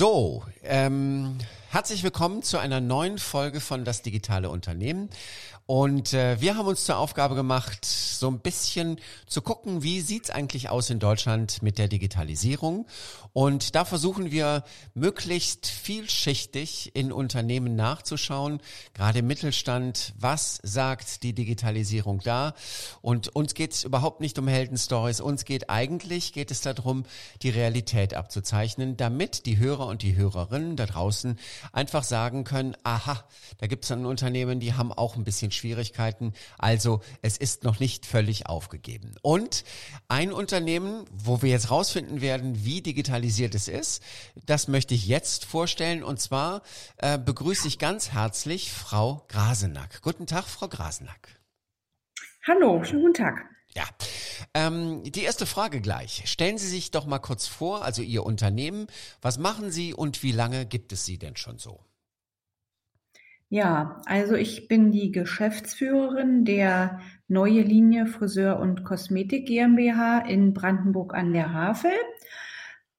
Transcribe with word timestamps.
So, 0.00 0.42
ähm, 0.62 1.36
herzlich 1.68 2.02
willkommen 2.02 2.42
zu 2.42 2.56
einer 2.56 2.80
neuen 2.80 3.18
Folge 3.18 3.60
von 3.60 3.84
Das 3.84 4.00
digitale 4.00 4.48
Unternehmen. 4.48 5.10
Und 5.70 6.14
äh, 6.14 6.40
wir 6.40 6.56
haben 6.56 6.66
uns 6.66 6.84
zur 6.84 6.98
Aufgabe 6.98 7.36
gemacht, 7.36 7.84
so 7.84 8.26
ein 8.26 8.40
bisschen 8.40 8.98
zu 9.28 9.40
gucken, 9.40 9.84
wie 9.84 10.00
sieht's 10.00 10.28
eigentlich 10.28 10.68
aus 10.68 10.90
in 10.90 10.98
Deutschland 10.98 11.62
mit 11.62 11.78
der 11.78 11.86
Digitalisierung. 11.86 12.88
Und 13.32 13.76
da 13.76 13.84
versuchen 13.84 14.32
wir 14.32 14.64
möglichst 14.94 15.68
vielschichtig 15.68 16.96
in 16.96 17.12
Unternehmen 17.12 17.76
nachzuschauen, 17.76 18.60
gerade 18.94 19.20
im 19.20 19.28
Mittelstand, 19.28 20.12
was 20.18 20.58
sagt 20.64 21.22
die 21.22 21.34
Digitalisierung 21.34 22.18
da. 22.24 22.54
Und 23.00 23.28
uns 23.28 23.54
geht's 23.54 23.84
überhaupt 23.84 24.20
nicht 24.20 24.40
um 24.40 24.48
Heldenstories, 24.48 25.20
uns 25.20 25.44
geht 25.44 25.70
eigentlich, 25.70 26.32
geht 26.32 26.50
es 26.50 26.62
darum, 26.62 27.04
die 27.42 27.50
Realität 27.50 28.14
abzuzeichnen, 28.14 28.96
damit 28.96 29.46
die 29.46 29.58
Hörer 29.58 29.86
und 29.86 30.02
die 30.02 30.16
Hörerinnen 30.16 30.74
da 30.74 30.86
draußen 30.86 31.38
einfach 31.72 32.02
sagen 32.02 32.42
können, 32.42 32.76
aha, 32.82 33.24
da 33.58 33.68
gibt's 33.68 33.92
ein 33.92 34.04
Unternehmen, 34.04 34.58
die 34.58 34.74
haben 34.74 34.92
auch 34.92 35.14
ein 35.14 35.22
bisschen 35.22 35.52
Schwierigkeiten. 35.60 36.32
Also 36.58 37.00
es 37.22 37.36
ist 37.36 37.64
noch 37.64 37.80
nicht 37.80 38.06
völlig 38.06 38.46
aufgegeben. 38.46 39.14
Und 39.22 39.64
ein 40.08 40.32
Unternehmen, 40.32 41.04
wo 41.12 41.42
wir 41.42 41.50
jetzt 41.50 41.70
rausfinden 41.70 42.20
werden, 42.20 42.64
wie 42.64 42.80
digitalisiert 42.80 43.54
es 43.54 43.68
ist, 43.68 44.02
das 44.46 44.68
möchte 44.68 44.94
ich 44.94 45.06
jetzt 45.06 45.44
vorstellen. 45.44 46.02
Und 46.02 46.20
zwar 46.20 46.62
äh, 46.96 47.18
begrüße 47.18 47.68
ich 47.68 47.78
ganz 47.78 48.12
herzlich 48.12 48.72
Frau 48.72 49.24
Grasenack. 49.28 50.02
Guten 50.02 50.26
Tag, 50.26 50.44
Frau 50.44 50.68
Grasenack. 50.68 51.40
Hallo, 52.46 52.82
schönen 52.82 53.02
guten 53.02 53.14
Tag. 53.14 53.34
Ja, 53.74 53.84
ähm, 54.54 55.04
die 55.04 55.22
erste 55.22 55.46
Frage 55.46 55.80
gleich. 55.80 56.22
Stellen 56.26 56.58
Sie 56.58 56.66
sich 56.66 56.90
doch 56.90 57.06
mal 57.06 57.20
kurz 57.20 57.46
vor, 57.46 57.84
also 57.84 58.02
Ihr 58.02 58.24
Unternehmen. 58.24 58.88
Was 59.22 59.38
machen 59.38 59.70
Sie 59.70 59.94
und 59.94 60.22
wie 60.22 60.32
lange 60.32 60.66
gibt 60.66 60.92
es 60.92 61.04
Sie 61.04 61.18
denn 61.18 61.36
schon 61.36 61.58
so? 61.58 61.84
Ja, 63.52 64.00
also 64.06 64.36
ich 64.36 64.68
bin 64.68 64.92
die 64.92 65.10
Geschäftsführerin 65.10 66.44
der 66.44 67.00
Neue 67.26 67.62
Linie 67.62 68.06
Friseur 68.06 68.60
und 68.60 68.84
Kosmetik 68.84 69.46
GmbH 69.46 70.20
in 70.20 70.54
Brandenburg 70.54 71.14
an 71.14 71.32
der 71.32 71.52
Havel. 71.52 71.90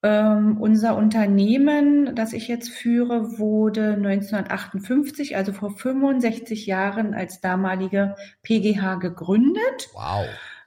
Ähm, 0.02 0.60
unser 0.60 0.96
Unternehmen, 0.96 2.14
das 2.14 2.34
ich 2.34 2.48
jetzt 2.48 2.68
führe, 2.68 3.38
wurde 3.38 3.94
1958, 3.94 5.36
also 5.36 5.52
vor 5.54 5.70
65 5.70 6.66
Jahren, 6.66 7.14
als 7.14 7.40
damalige 7.40 8.14
PGH 8.42 8.96
gegründet. 8.96 9.88
Wow. 9.94 10.26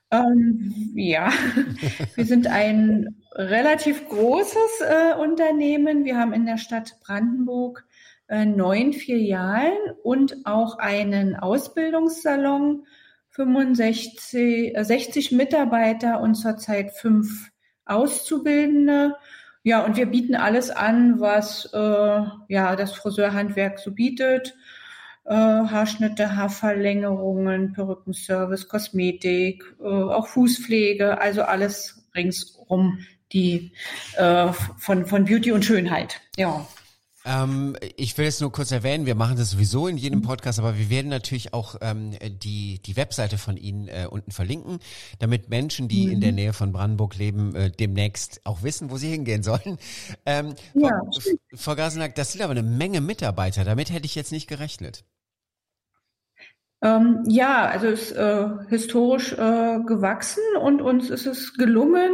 Ähm, 0.10 0.74
ja, 0.96 1.30
wir 2.16 2.26
sind 2.26 2.48
ein 2.48 3.18
relativ 3.34 4.08
großes 4.10 4.82
äh, 4.82 5.16
Unternehmen. 5.20 6.06
Wir 6.06 6.18
haben 6.18 6.34
in 6.34 6.48
der 6.48 6.58
Stadt 6.58 6.96
Brandenburg 7.04 7.86
neun 8.28 8.94
Filialen 8.94 9.78
und 10.04 10.46
auch 10.46 10.80
einen 10.80 11.36
Ausbildungssalon, 11.36 12.86
65, 13.30 14.34
äh, 14.76 14.84
60 14.84 15.32
Mitarbeiter 15.32 16.22
und 16.22 16.36
zurzeit 16.36 16.94
fünf 16.94 17.52
Auszubildende. 17.86 19.16
Ja, 19.64 19.84
und 19.84 19.98
wir 19.98 20.06
bieten 20.06 20.36
alles 20.36 20.70
an, 20.70 21.20
was 21.20 21.70
äh, 21.74 21.78
ja 21.78 22.76
das 22.76 22.94
Friseurhandwerk 22.94 23.80
so 23.80 23.92
bietet. 23.92 24.56
Äh, 25.26 25.34
Haarschnitte, 25.34 26.36
Haarverlängerungen, 26.36 27.74
Perückenservice, 27.74 28.68
Kosmetik, 28.68 29.64
äh, 29.82 29.86
auch 29.86 30.28
Fußpflege, 30.28 31.20
also 31.20 31.42
alles 31.42 32.08
ringsum 32.16 33.00
die 33.32 33.72
äh, 34.18 34.54
von, 34.78 35.06
von 35.06 35.26
Beauty 35.26 35.52
und 35.52 35.66
Schönheit. 35.66 36.22
Ja. 36.38 36.66
Ähm, 37.26 37.76
ich 37.98 38.16
will 38.18 38.28
es 38.28 38.40
nur 38.40 38.52
kurz 38.52 38.72
erwähnen, 38.72 39.08
wir 39.08 39.16
machen 39.16 39.36
das 39.36 39.50
sowieso 39.50 39.88
in 39.88 39.98
jedem 39.98 40.22
Podcast, 40.22 40.60
aber 40.60 40.78
wir 40.78 40.92
werden 40.92 41.10
natürlich 41.10 41.54
auch 41.54 41.76
ähm, 41.82 42.12
die, 42.22 42.80
die 42.80 42.96
Webseite 42.96 43.40
von 43.40 43.58
Ihnen 43.58 43.88
äh, 43.88 44.08
unten 44.10 44.32
verlinken, 44.32 44.78
damit 45.18 45.50
Menschen, 45.50 45.88
die 45.88 46.06
mhm. 46.06 46.12
in 46.14 46.22
der 46.22 46.32
Nähe 46.32 46.54
von 46.54 46.72
Brandenburg 46.72 47.18
leben, 47.18 47.56
äh, 47.56 47.72
demnächst 47.72 48.42
auch 48.46 48.62
wissen, 48.62 48.92
wo 48.92 48.98
sie 48.98 49.10
hingehen 49.10 49.44
sollen. 49.44 49.78
Ähm, 50.28 50.56
ja, 50.74 50.90
Frau, 50.90 51.32
Frau 51.56 51.76
Gasenack, 51.76 52.16
das 52.16 52.32
sind 52.32 52.42
aber 52.42 52.52
eine 52.52 52.64
Menge 52.64 53.02
Mitarbeiter, 53.02 53.64
damit 53.64 53.92
hätte 53.92 54.06
ich 54.06 54.16
jetzt 54.16 54.32
nicht 54.32 54.48
gerechnet. 54.48 55.04
Ähm, 56.82 57.24
ja, 57.28 57.66
also 57.66 57.88
es 57.88 58.12
ist 58.12 58.18
äh, 58.18 58.48
historisch 58.70 59.34
äh, 59.34 59.80
gewachsen 59.86 60.44
und 60.62 60.82
uns 60.82 61.10
ist 61.10 61.26
es 61.26 61.54
gelungen, 61.56 62.12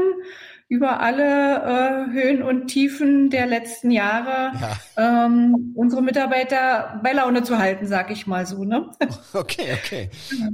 über 0.72 1.02
alle 1.02 2.08
äh, 2.08 2.12
Höhen 2.14 2.42
und 2.42 2.68
Tiefen 2.68 3.30
der 3.30 3.46
letzten 3.46 3.92
Jahre 3.92 4.54
ja. 4.96 5.26
ähm, 5.26 5.74
unsere 5.76 6.02
Mitarbeiter 6.02 7.02
bei 7.04 7.12
Laune 7.12 7.44
zu 7.44 7.58
halten, 7.58 7.88
sag 7.88 8.10
ich 8.10 8.26
mal 8.26 8.46
so. 8.46 8.64
Ne? 8.64 8.90
Okay, 9.34 9.74
okay. 9.74 10.10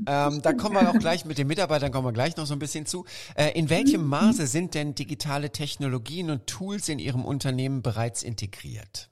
ähm, 0.07 0.41
da 0.41 0.53
kommen 0.53 0.75
wir 0.75 0.89
auch 0.89 0.97
gleich 0.97 1.25
mit 1.25 1.38
den 1.38 1.45
Mitarbeitern 1.45 1.91
kommen 1.91 2.07
wir 2.07 2.13
gleich 2.13 2.35
noch 2.35 2.47
so 2.47 2.53
ein 2.53 2.59
bisschen 2.59 2.88
zu. 2.88 3.06
Äh, 3.35 3.51
in 3.51 3.69
welchem 3.69 4.01
mhm. 4.01 4.09
Maße 4.09 4.47
sind 4.47 4.73
denn 4.73 4.95
digitale 4.95 5.51
Technologien 5.51 6.31
und 6.31 6.47
Tools 6.47 6.89
in 6.89 6.97
Ihrem 6.97 7.23
Unternehmen 7.23 7.83
bereits 7.83 8.23
integriert? 8.23 9.11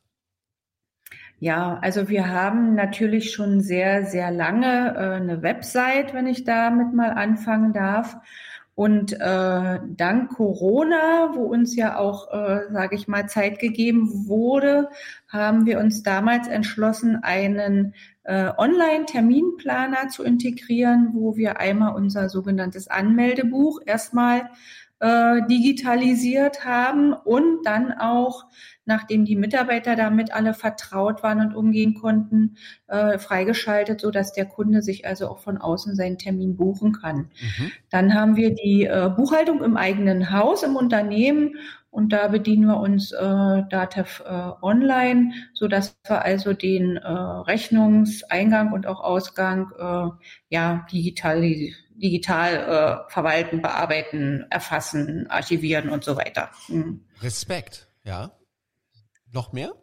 Ja, 1.37 1.77
also 1.83 2.09
wir 2.09 2.29
haben 2.29 2.73
natürlich 2.73 3.31
schon 3.31 3.61
sehr, 3.61 4.05
sehr 4.05 4.31
lange 4.31 4.95
äh, 4.95 5.15
eine 5.17 5.43
Website, 5.43 6.15
wenn 6.15 6.25
ich 6.25 6.45
damit 6.45 6.95
mal 6.95 7.11
anfangen 7.11 7.73
darf. 7.73 8.17
Und 8.75 9.13
äh, 9.13 9.79
dank 9.87 10.33
Corona, 10.35 11.31
wo 11.33 11.43
uns 11.43 11.77
ja 11.77 11.97
auch, 11.97 12.31
äh, 12.33 12.71
sage 12.71 12.95
ich 12.97 13.07
mal, 13.07 13.27
Zeit 13.27 13.59
gegeben 13.59 14.27
wurde, 14.27 14.89
haben 15.29 15.65
wir 15.65 15.79
uns 15.79 16.03
damals 16.03 16.49
entschlossen, 16.49 17.15
einen 17.23 17.93
äh, 18.23 18.51
Online-Terminplaner 18.57 20.09
zu 20.09 20.23
integrieren, 20.23 21.11
wo 21.13 21.37
wir 21.37 21.57
einmal 21.57 21.95
unser 21.95 22.27
sogenanntes 22.27 22.89
Anmeldebuch 22.89 23.79
erstmal 23.85 24.49
äh, 24.99 25.41
digitalisiert 25.47 26.65
haben 26.65 27.13
und 27.13 27.63
dann 27.65 27.93
auch 27.93 28.45
nachdem 28.85 29.25
die 29.25 29.35
Mitarbeiter 29.35 29.95
damit 29.95 30.33
alle 30.33 30.53
vertraut 30.53 31.23
waren 31.23 31.41
und 31.41 31.55
umgehen 31.55 31.93
konnten, 31.95 32.57
äh, 32.87 33.17
freigeschaltet, 33.17 34.01
so 34.01 34.11
dass 34.11 34.33
der 34.33 34.45
Kunde 34.45 34.81
sich 34.81 35.05
also 35.05 35.27
auch 35.27 35.39
von 35.39 35.57
außen 35.57 35.95
seinen 35.95 36.17
Termin 36.17 36.55
buchen 36.55 36.93
kann. 36.93 37.29
Mhm. 37.39 37.71
Dann 37.89 38.13
haben 38.13 38.35
wir 38.35 38.53
die 38.53 38.85
äh, 38.85 39.09
Buchhaltung 39.15 39.63
im 39.63 39.77
eigenen 39.77 40.31
Haus, 40.31 40.63
im 40.63 40.75
Unternehmen 40.75 41.55
und 41.95 42.11
da 42.11 42.27
bedienen 42.27 42.67
wir 42.67 42.77
uns 42.77 43.13
äh, 43.13 43.17
Datev 43.69 44.21
äh, 44.25 44.51
online, 44.61 45.31
so 45.53 45.69
dass 45.69 45.97
wir 46.05 46.23
also 46.23 46.51
den 46.51 46.97
äh, 46.97 47.09
Rechnungseingang 47.09 48.73
und 48.73 48.85
auch 48.85 48.99
Ausgang 48.99 49.71
äh, 49.79 50.09
ja 50.49 50.85
digital 50.91 51.41
digital 51.95 52.53
äh, 53.07 53.11
verwalten, 53.11 53.61
bearbeiten, 53.61 54.45
erfassen, 54.49 55.27
archivieren 55.29 55.89
und 55.89 56.03
so 56.03 56.17
weiter. 56.17 56.51
Mhm. 56.67 57.05
Respekt, 57.21 57.87
ja. 58.03 58.31
Noch 59.35 59.51
mehr? 59.51 59.73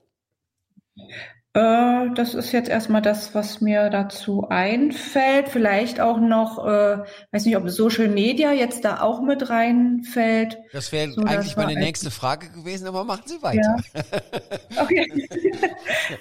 Äh, 1.53 2.15
das 2.15 2.33
ist 2.33 2.53
jetzt 2.53 2.71
erstmal 2.71 3.03
das, 3.03 3.35
was 3.35 3.61
mir 3.61 3.91
dazu 3.91 4.49
einfällt. 4.49 5.51
Vielleicht 5.51 6.01
auch 6.01 6.19
noch, 6.19 6.67
äh, 6.67 7.05
weiß 7.33 7.45
nicht, 7.45 7.59
ob 7.59 7.69
Social 7.69 8.09
Media 8.09 8.53
jetzt 8.53 8.87
da 8.87 9.03
auch 9.03 9.21
mit 9.21 9.51
reinfällt. 9.51 10.57
Das 10.73 10.91
wäre 10.91 11.11
so, 11.11 11.21
eigentlich 11.25 11.55
meine 11.59 11.79
nächste 11.79 12.11
Frage 12.11 12.49
gewesen, 12.49 12.87
aber 12.87 13.05
machen 13.05 13.25
Sie 13.27 13.43
weiter. 13.43 13.77
Ja. 13.93 14.83
Okay. 14.83 15.07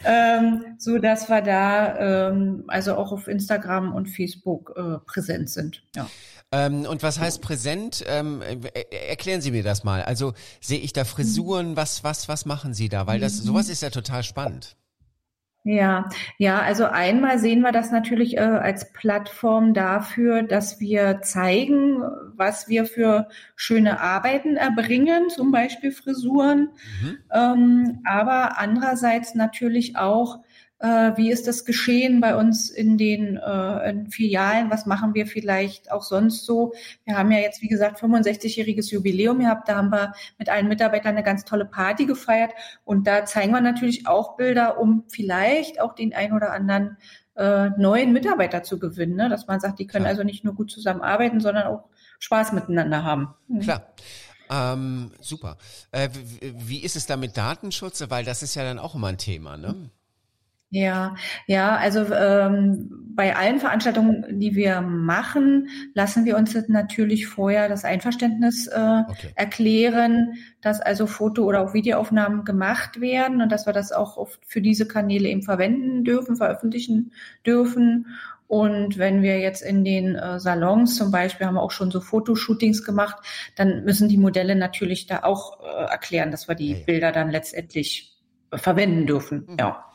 ähm, 0.04 0.76
so 0.78 0.98
dass 0.98 1.30
wir 1.30 1.42
da 1.42 2.32
ähm, 2.32 2.66
also 2.68 2.96
auch 2.96 3.14
auf 3.14 3.30
Instagram 3.30 3.96
und 3.96 4.08
Facebook 4.08 4.74
äh, 4.76 4.98
präsent 5.06 5.50
sind. 5.50 5.84
Ja. 5.96 6.10
Ähm, 6.52 6.86
und 6.86 7.02
was 7.02 7.20
heißt 7.20 7.42
präsent? 7.42 8.04
Ähm, 8.08 8.42
äh, 8.42 9.08
erklären 9.10 9.42
Sie 9.42 9.52
mir 9.52 9.64
das 9.64 9.84
mal. 9.84 10.04
Also 10.04 10.34
sehe 10.60 10.80
ich 10.80 10.94
da 10.94 11.06
Frisuren? 11.06 11.78
Was, 11.78 12.04
was, 12.04 12.28
was 12.28 12.46
machen 12.46 12.74
Sie 12.74 12.90
da? 12.90 13.08
Weil 13.08 13.20
das, 13.20 13.38
sowas 13.38 13.70
ist 13.70 13.82
ja 13.82 13.90
total 13.90 14.24
spannend. 14.24 14.76
Ja, 15.64 16.10
ja, 16.40 16.60
also 16.60 16.86
einmal 16.86 17.38
sehen 17.38 17.62
wir 17.62 17.72
das 17.72 17.92
natürlich 17.92 18.38
äh, 18.38 18.40
als 18.40 18.92
Plattform 18.94 19.76
dafür, 19.76 20.42
dass 20.42 20.80
wir 20.80 21.22
zeigen, 21.22 22.02
was 22.36 22.68
wir 22.68 22.86
für 22.86 23.30
schöne 23.56 24.00
Arbeiten 24.00 24.58
erbringen, 24.58 25.30
zum 25.30 25.52
Beispiel 25.52 25.92
Frisuren, 25.92 26.70
mhm. 27.02 27.18
ähm, 27.32 28.00
aber 28.06 28.58
andererseits 28.58 29.36
natürlich 29.36 29.98
auch 29.98 30.40
äh, 30.82 31.16
wie 31.16 31.32
ist 31.32 31.48
das 31.48 31.64
geschehen 31.64 32.22
bei 32.22 32.36
uns 32.36 32.70
in 32.70 32.98
den 32.98 33.38
äh, 33.38 33.90
in 33.90 34.10
Filialen? 34.10 34.72
Was 34.72 34.88
machen 34.88 35.14
wir 35.14 35.28
vielleicht 35.28 35.92
auch 35.92 36.02
sonst 36.02 36.46
so? 36.46 36.74
Wir 37.06 37.18
haben 37.18 37.32
ja 37.32 37.38
jetzt, 37.38 37.62
wie 37.62 37.68
gesagt, 37.68 38.02
65-jähriges 38.02 38.92
Jubiläum 38.92 39.40
gehabt. 39.40 39.70
Da 39.70 39.76
haben 39.76 39.92
wir 39.92 40.14
mit 40.40 40.50
allen 40.50 40.68
Mitarbeitern 40.68 41.16
eine 41.16 41.24
ganz 41.24 41.46
tolle 41.46 41.66
Party 41.66 42.06
gefeiert. 42.06 42.52
Und 42.84 43.06
da 43.06 43.26
zeigen 43.26 43.52
wir 43.52 43.62
natürlich 43.62 44.08
auch 44.08 44.38
Bilder, 44.38 44.80
um 44.80 45.04
vielleicht 45.08 45.80
auch 45.80 45.94
den 45.94 46.16
ein 46.16 46.34
oder 46.34 46.52
anderen 46.52 46.98
äh, 47.36 47.70
neuen 47.78 48.12
Mitarbeiter 48.12 48.64
zu 48.64 48.80
gewinnen. 48.80 49.16
Ne? 49.16 49.30
Dass 49.30 49.46
man 49.46 49.60
sagt, 49.60 49.78
die 49.78 49.86
können 49.86 50.06
Klar. 50.06 50.14
also 50.14 50.24
nicht 50.24 50.44
nur 50.44 50.56
gut 50.56 50.72
zusammenarbeiten, 50.72 51.40
sondern 51.40 51.68
auch 51.68 51.90
Spaß 52.20 52.54
miteinander 52.54 53.04
haben. 53.04 53.36
Mhm. 53.48 53.60
Klar. 53.60 53.94
Ähm, 54.50 55.12
super. 55.22 55.58
Äh, 55.92 56.10
wie 56.42 56.80
ist 56.80 56.96
es 56.96 57.06
da 57.06 57.18
mit 57.18 57.38
Datenschutz? 57.38 58.04
Weil 58.10 58.26
das 58.26 58.42
ist 58.42 58.56
ja 58.56 58.64
dann 58.64 58.80
auch 58.80 58.96
immer 58.96 59.08
ein 59.08 59.18
Thema, 59.18 59.58
ne? 59.58 59.92
Ja, 60.74 61.16
ja, 61.48 61.76
also 61.76 62.06
ähm, 62.14 62.90
bei 63.14 63.36
allen 63.36 63.60
Veranstaltungen, 63.60 64.40
die 64.40 64.56
wir 64.56 64.80
machen, 64.80 65.68
lassen 65.94 66.24
wir 66.24 66.38
uns 66.38 66.56
natürlich 66.70 67.28
vorher 67.28 67.68
das 67.68 67.84
Einverständnis 67.84 68.68
äh, 68.68 69.04
okay. 69.06 69.34
erklären, 69.36 70.36
dass 70.62 70.80
also 70.80 71.08
Foto- 71.08 71.44
oder 71.44 71.60
auch 71.62 71.74
Videoaufnahmen 71.74 72.46
gemacht 72.46 73.02
werden 73.02 73.42
und 73.42 73.52
dass 73.52 73.66
wir 73.66 73.74
das 73.74 73.92
auch 73.92 74.30
für 74.46 74.62
diese 74.62 74.88
Kanäle 74.88 75.28
eben 75.28 75.44
verwenden 75.44 76.06
dürfen, 76.06 76.38
veröffentlichen 76.38 77.12
dürfen. 77.46 78.08
Und 78.48 78.98
wenn 78.98 79.22
wir 79.22 79.40
jetzt 79.40 79.62
in 79.62 79.84
den 79.84 80.16
äh, 80.16 80.40
Salons 80.40 80.96
zum 80.96 81.12
Beispiel 81.12 81.48
haben 81.48 81.56
wir 81.56 81.64
auch 81.64 81.72
schon 81.72 81.92
so 81.92 82.00
Fotoshootings 82.00 82.86
gemacht, 82.86 83.18
dann 83.58 83.84
müssen 83.84 84.08
die 84.08 84.18
Modelle 84.18 84.56
natürlich 84.56 85.06
da 85.06 85.24
auch 85.24 85.60
äh, 85.60 85.92
erklären, 85.92 86.32
dass 86.32 86.48
wir 86.48 86.56
die 86.56 86.72
ja, 86.72 86.86
Bilder 86.86 87.12
dann 87.12 87.30
letztendlich 87.30 88.18
verwenden 88.54 89.06
dürfen. 89.06 89.48
Mhm. 89.50 89.58
Ja. 89.60 89.86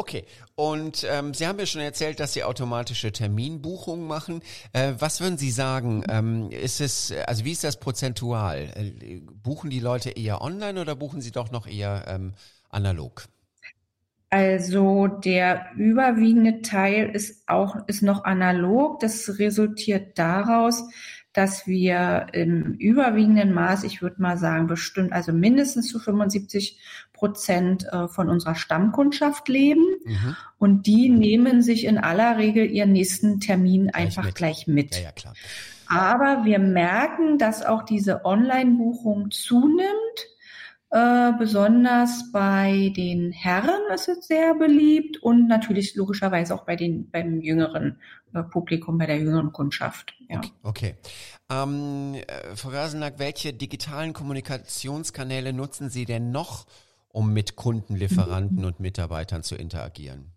Okay, 0.00 0.24
und 0.54 1.04
ähm, 1.10 1.34
Sie 1.34 1.44
haben 1.48 1.58
ja 1.58 1.66
schon 1.66 1.80
erzählt, 1.80 2.20
dass 2.20 2.32
Sie 2.32 2.44
automatische 2.44 3.10
Terminbuchungen 3.10 4.06
machen. 4.06 4.42
Äh, 4.72 4.92
was 4.96 5.20
würden 5.20 5.38
Sie 5.38 5.50
sagen? 5.50 6.04
Ähm, 6.08 6.50
ist 6.52 6.80
es, 6.80 7.12
also 7.26 7.44
wie 7.44 7.50
ist 7.50 7.64
das 7.64 7.80
prozentual? 7.80 8.70
Äh, 8.76 9.20
buchen 9.42 9.70
die 9.70 9.80
Leute 9.80 10.10
eher 10.10 10.40
online 10.40 10.80
oder 10.80 10.94
buchen 10.94 11.20
sie 11.20 11.32
doch 11.32 11.50
noch 11.50 11.66
eher 11.66 12.04
ähm, 12.06 12.34
analog? 12.70 13.24
Also 14.30 15.08
der 15.08 15.72
überwiegende 15.76 16.62
Teil 16.62 17.10
ist 17.10 17.48
auch 17.48 17.76
ist 17.88 18.02
noch 18.02 18.24
analog. 18.24 19.00
Das 19.00 19.40
resultiert 19.40 20.16
daraus, 20.16 20.84
dass 21.32 21.66
wir 21.66 22.26
im 22.32 22.74
überwiegenden 22.74 23.52
Maß, 23.52 23.84
ich 23.84 24.02
würde 24.02 24.20
mal 24.22 24.36
sagen, 24.36 24.66
bestimmt, 24.66 25.12
also 25.12 25.32
mindestens 25.32 25.88
zu 25.88 25.98
75 25.98 26.78
Prozent 27.18 27.84
äh, 27.92 28.06
von 28.06 28.28
unserer 28.28 28.54
Stammkundschaft 28.54 29.48
leben. 29.48 29.84
Mhm. 30.04 30.36
Und 30.58 30.86
die 30.86 31.08
nehmen 31.08 31.62
sich 31.62 31.84
in 31.84 31.98
aller 31.98 32.38
Regel 32.38 32.70
ihren 32.70 32.92
nächsten 32.92 33.40
Termin 33.40 33.88
gleich 33.88 33.94
einfach 33.96 34.24
mit. 34.24 34.34
gleich 34.36 34.66
mit. 34.66 34.94
Ja, 34.94 35.02
ja, 35.02 35.12
klar. 35.12 35.34
Aber 35.88 36.44
wir 36.44 36.58
merken, 36.58 37.38
dass 37.38 37.64
auch 37.64 37.82
diese 37.82 38.24
Online-Buchung 38.24 39.30
zunimmt. 39.30 39.88
Äh, 40.90 41.32
besonders 41.38 42.32
bei 42.32 42.92
den 42.96 43.30
Herren 43.30 43.92
ist 43.92 44.08
es 44.08 44.26
sehr 44.26 44.54
beliebt 44.54 45.18
und 45.22 45.46
natürlich 45.46 45.94
logischerweise 45.96 46.54
auch 46.54 46.64
bei 46.64 46.76
den 46.76 47.10
beim 47.10 47.42
jüngeren 47.42 48.00
äh, 48.32 48.42
Publikum, 48.42 48.96
bei 48.96 49.04
der 49.04 49.18
jüngeren 49.18 49.52
Kundschaft. 49.52 50.14
Ja. 50.30 50.38
Okay. 50.38 50.52
okay. 50.62 50.94
Ähm, 51.50 52.14
äh, 52.14 52.56
Frau 52.56 52.70
Rasenack, 52.70 53.18
welche 53.18 53.52
digitalen 53.52 54.14
Kommunikationskanäle 54.14 55.52
nutzen 55.52 55.90
Sie 55.90 56.06
denn 56.06 56.30
noch, 56.30 56.66
um 57.18 57.32
mit 57.32 57.56
Kunden, 57.56 57.96
Lieferanten 57.96 58.64
und 58.64 58.78
Mitarbeitern 58.78 59.42
zu 59.42 59.56
interagieren? 59.56 60.30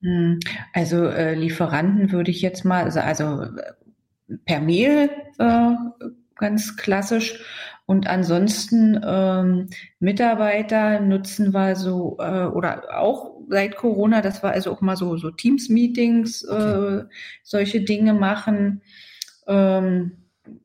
Hm, 0.00 0.38
also 0.72 1.06
äh, 1.06 1.34
Lieferanten 1.34 2.12
würde 2.12 2.30
ich 2.30 2.40
jetzt 2.40 2.64
mal, 2.64 2.84
also, 2.84 3.00
also 3.00 3.46
per 4.44 4.60
Mail 4.60 5.10
äh, 5.40 5.74
ganz 6.36 6.76
klassisch. 6.76 7.40
Und 7.84 8.06
ansonsten 8.06 9.00
ähm, 9.04 9.70
Mitarbeiter 9.98 11.00
nutzen 11.00 11.52
wir 11.52 11.74
so 11.74 12.16
äh, 12.20 12.44
oder 12.44 12.96
auch 12.96 13.32
seit 13.48 13.74
Corona, 13.74 14.22
dass 14.22 14.44
wir 14.44 14.50
also 14.50 14.70
auch 14.70 14.80
mal 14.80 14.94
so 14.94 15.16
so 15.16 15.32
Teams-Meetings, 15.32 16.44
äh, 16.44 16.52
okay. 16.52 17.04
solche 17.42 17.80
Dinge 17.80 18.14
machen. 18.14 18.82
Ähm, 19.48 20.12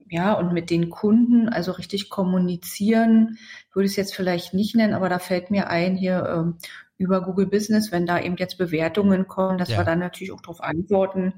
ja, 0.09 0.33
und 0.33 0.53
mit 0.53 0.69
den 0.69 0.89
Kunden, 0.89 1.49
also 1.49 1.71
richtig 1.71 2.09
kommunizieren, 2.09 3.37
würde 3.73 3.85
ich 3.85 3.93
es 3.93 3.97
jetzt 3.97 4.15
vielleicht 4.15 4.53
nicht 4.53 4.75
nennen, 4.75 4.93
aber 4.93 5.09
da 5.09 5.19
fällt 5.19 5.51
mir 5.51 5.69
ein, 5.69 5.95
hier 5.95 6.25
ähm, 6.27 6.57
über 6.97 7.21
Google 7.21 7.47
Business, 7.47 7.91
wenn 7.91 8.05
da 8.05 8.19
eben 8.19 8.37
jetzt 8.37 8.57
Bewertungen 8.57 9.27
kommen, 9.27 9.57
dass 9.57 9.69
ja. 9.69 9.77
wir 9.77 9.83
dann 9.83 9.99
natürlich 9.99 10.31
auch 10.31 10.41
darauf 10.41 10.61
antworten. 10.61 11.33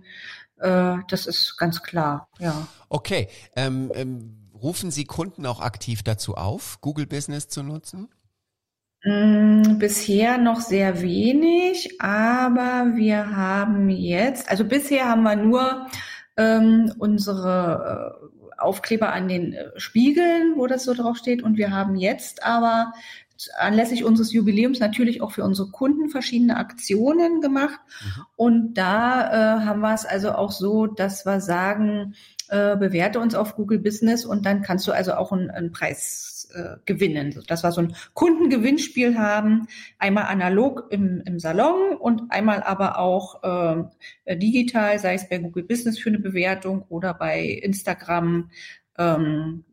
Äh, 0.57 0.97
das 1.07 1.25
ist 1.25 1.57
ganz 1.57 1.83
klar, 1.83 2.27
ja. 2.39 2.67
Okay. 2.89 3.27
Ähm, 3.55 3.91
ähm, 3.95 4.49
rufen 4.53 4.91
Sie 4.91 5.05
Kunden 5.05 5.45
auch 5.45 5.59
aktiv 5.59 6.03
dazu 6.03 6.35
auf, 6.35 6.79
Google 6.81 7.07
Business 7.07 7.47
zu 7.47 7.63
nutzen? 7.63 8.09
Mm, 9.03 9.77
bisher 9.77 10.39
noch 10.39 10.61
sehr 10.61 11.01
wenig, 11.01 12.01
aber 12.01 12.95
wir 12.95 13.35
haben 13.35 13.89
jetzt, 13.89 14.49
also 14.49 14.65
bisher 14.65 15.07
haben 15.07 15.21
wir 15.23 15.35
nur 15.35 15.87
ähm, 16.37 16.91
unsere 16.97 18.19
äh, 18.19 18.34
Aufkleber 18.57 19.13
an 19.13 19.27
den 19.27 19.53
äh, 19.53 19.71
Spiegeln, 19.77 20.53
wo 20.55 20.67
das 20.67 20.83
so 20.83 20.93
drauf 20.93 21.17
steht. 21.17 21.43
Und 21.43 21.57
wir 21.57 21.71
haben 21.71 21.95
jetzt 21.95 22.43
aber 22.43 22.93
anlässlich 23.57 24.03
unseres 24.03 24.31
Jubiläums 24.31 24.79
natürlich 24.79 25.21
auch 25.21 25.31
für 25.31 25.43
unsere 25.43 25.69
Kunden 25.69 26.09
verschiedene 26.09 26.57
Aktionen 26.57 27.41
gemacht. 27.41 27.79
Mhm. 28.01 28.25
Und 28.35 28.73
da 28.75 29.59
äh, 29.59 29.65
haben 29.65 29.81
wir 29.81 29.93
es 29.93 30.05
also 30.05 30.31
auch 30.31 30.51
so, 30.51 30.87
dass 30.87 31.25
wir 31.25 31.41
sagen, 31.41 32.15
äh, 32.49 32.75
bewerte 32.75 33.19
uns 33.19 33.35
auf 33.35 33.55
Google 33.55 33.79
Business 33.79 34.25
und 34.25 34.45
dann 34.45 34.61
kannst 34.61 34.87
du 34.87 34.91
also 34.91 35.13
auch 35.13 35.31
einen, 35.31 35.49
einen 35.49 35.71
Preis 35.71 36.47
äh, 36.53 36.77
gewinnen. 36.85 37.43
Dass 37.47 37.63
wir 37.63 37.71
so 37.71 37.81
ein 37.81 37.95
Kundengewinnspiel 38.13 39.17
haben, 39.17 39.67
einmal 39.99 40.25
analog 40.25 40.87
im, 40.91 41.21
im 41.25 41.39
Salon 41.39 41.95
und 41.97 42.23
einmal 42.29 42.63
aber 42.63 42.99
auch 42.99 43.43
äh, 44.25 44.37
digital, 44.37 44.99
sei 44.99 45.15
es 45.15 45.27
bei 45.27 45.37
Google 45.37 45.63
Business 45.63 45.99
für 45.99 46.09
eine 46.09 46.19
Bewertung 46.19 46.83
oder 46.89 47.13
bei 47.13 47.43
Instagram, 47.43 48.49
ähm, 48.97 49.65